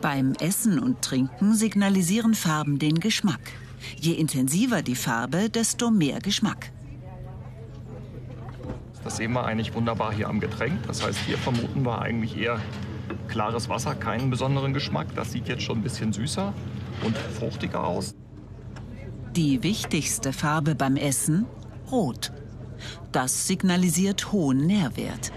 Beim 0.00 0.32
Essen 0.40 0.78
und 0.78 1.02
Trinken 1.02 1.54
signalisieren 1.54 2.34
Farben 2.34 2.78
den 2.78 3.00
Geschmack. 3.00 3.40
Je 3.98 4.12
intensiver 4.12 4.82
die 4.82 4.94
Farbe, 4.94 5.50
desto 5.50 5.90
mehr 5.90 6.20
Geschmack. 6.20 6.72
Das 9.04 9.16
sehen 9.16 9.32
wir 9.32 9.44
eigentlich 9.44 9.74
wunderbar 9.74 10.12
hier 10.12 10.28
am 10.28 10.40
Getränk. 10.40 10.86
Das 10.86 11.04
heißt, 11.04 11.18
hier 11.26 11.36
vermuten 11.36 11.84
wir 11.84 12.00
eigentlich 12.00 12.36
eher 12.36 12.60
klares 13.28 13.68
Wasser, 13.68 13.94
keinen 13.94 14.30
besonderen 14.30 14.72
Geschmack. 14.72 15.08
Das 15.14 15.32
sieht 15.32 15.48
jetzt 15.48 15.62
schon 15.62 15.78
ein 15.78 15.82
bisschen 15.82 16.12
süßer 16.12 16.52
und 17.04 17.16
fruchtiger 17.16 17.84
aus. 17.84 18.14
Die 19.36 19.62
wichtigste 19.62 20.32
Farbe 20.32 20.74
beim 20.74 20.96
Essen? 20.96 21.46
Rot. 21.90 22.32
Das 23.12 23.46
signalisiert 23.46 24.32
hohen 24.32 24.66
Nährwert. 24.66 25.30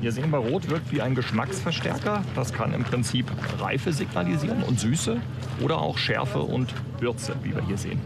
Hier 0.00 0.12
sehen 0.12 0.30
wir, 0.30 0.38
Rot 0.38 0.70
wirkt 0.70 0.90
wie 0.92 1.02
ein 1.02 1.14
Geschmacksverstärker. 1.14 2.24
Das 2.34 2.52
kann 2.52 2.72
im 2.72 2.82
Prinzip 2.82 3.26
Reife 3.58 3.92
signalisieren 3.92 4.62
und 4.62 4.80
Süße 4.80 5.20
oder 5.60 5.78
auch 5.78 5.98
Schärfe 5.98 6.40
und 6.40 6.72
Würze, 6.98 7.36
wie 7.42 7.54
wir 7.54 7.66
hier 7.66 7.76
sehen. 7.76 8.00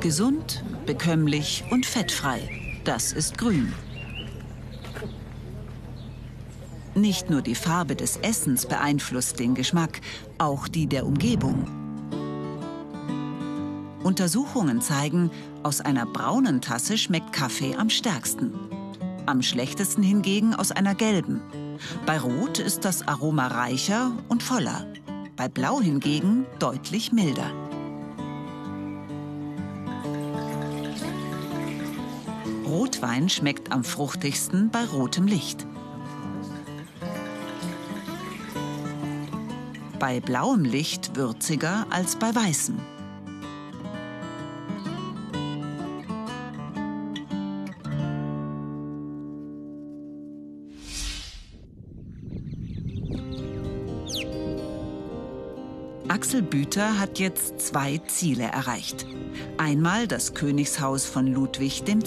Gesund, 0.00 0.64
bekömmlich 0.84 1.62
und 1.70 1.86
fettfrei. 1.86 2.40
Das 2.82 3.12
ist 3.12 3.38
grün. 3.38 3.72
Nicht 6.94 7.30
nur 7.30 7.40
die 7.40 7.54
Farbe 7.54 7.96
des 7.96 8.18
Essens 8.18 8.66
beeinflusst 8.66 9.38
den 9.38 9.54
Geschmack, 9.54 10.00
auch 10.38 10.68
die 10.68 10.86
der 10.86 11.06
Umgebung. 11.06 11.66
Untersuchungen 14.02 14.82
zeigen, 14.82 15.30
aus 15.62 15.80
einer 15.80 16.04
braunen 16.04 16.60
Tasse 16.60 16.98
schmeckt 16.98 17.32
Kaffee 17.32 17.76
am 17.76 17.88
stärksten. 17.88 18.52
Am 19.24 19.40
schlechtesten 19.42 20.02
hingegen 20.02 20.54
aus 20.54 20.72
einer 20.72 20.94
gelben. 20.94 21.40
Bei 22.04 22.18
Rot 22.18 22.58
ist 22.58 22.84
das 22.84 23.06
Aroma 23.06 23.46
reicher 23.46 24.12
und 24.28 24.42
voller. 24.42 24.86
Bei 25.36 25.48
Blau 25.48 25.80
hingegen 25.80 26.44
deutlich 26.58 27.12
milder. 27.12 27.50
Rotwein 32.66 33.28
schmeckt 33.28 33.72
am 33.72 33.84
fruchtigsten 33.84 34.70
bei 34.70 34.84
rotem 34.84 35.26
Licht. 35.26 35.66
Bei 40.02 40.18
blauem 40.18 40.64
Licht 40.64 41.14
würziger 41.14 41.86
als 41.90 42.16
bei 42.16 42.34
weißem. 42.34 42.76
Axel 56.08 56.42
Büter 56.42 56.98
hat 56.98 57.20
jetzt 57.20 57.60
zwei 57.60 57.98
Ziele 58.08 58.42
erreicht. 58.42 59.06
Einmal 59.56 60.08
das 60.08 60.34
Königshaus 60.34 61.06
von 61.06 61.28
Ludwig 61.28 61.84
II. 61.86 62.00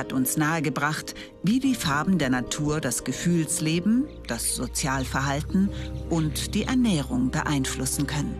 Hat 0.00 0.14
uns 0.14 0.38
nahegebracht, 0.38 1.14
wie 1.42 1.60
die 1.60 1.74
Farben 1.74 2.16
der 2.16 2.30
Natur 2.30 2.80
das 2.80 3.04
Gefühlsleben, 3.04 4.08
das 4.26 4.56
Sozialverhalten 4.56 5.68
und 6.08 6.54
die 6.54 6.64
Ernährung 6.64 7.30
beeinflussen 7.30 8.06
können. 8.06 8.34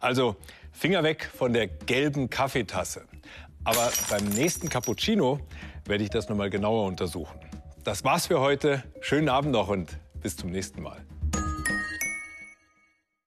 Also 0.00 0.34
Finger 0.72 1.04
weg 1.04 1.30
von 1.32 1.52
der 1.52 1.68
gelben 1.68 2.28
Kaffeetasse. 2.28 3.06
Aber 3.62 3.92
beim 4.10 4.24
nächsten 4.30 4.68
Cappuccino 4.68 5.38
werde 5.86 6.02
ich 6.02 6.10
das 6.10 6.28
noch 6.28 6.36
mal 6.36 6.50
genauer 6.50 6.86
untersuchen. 6.86 7.38
Das 7.84 8.02
war's 8.02 8.26
für 8.26 8.40
heute. 8.40 8.82
Schönen 9.00 9.28
Abend 9.28 9.52
noch 9.52 9.68
und 9.68 9.96
bis 10.20 10.36
zum 10.36 10.50
nächsten 10.50 10.82
Mal. 10.82 11.04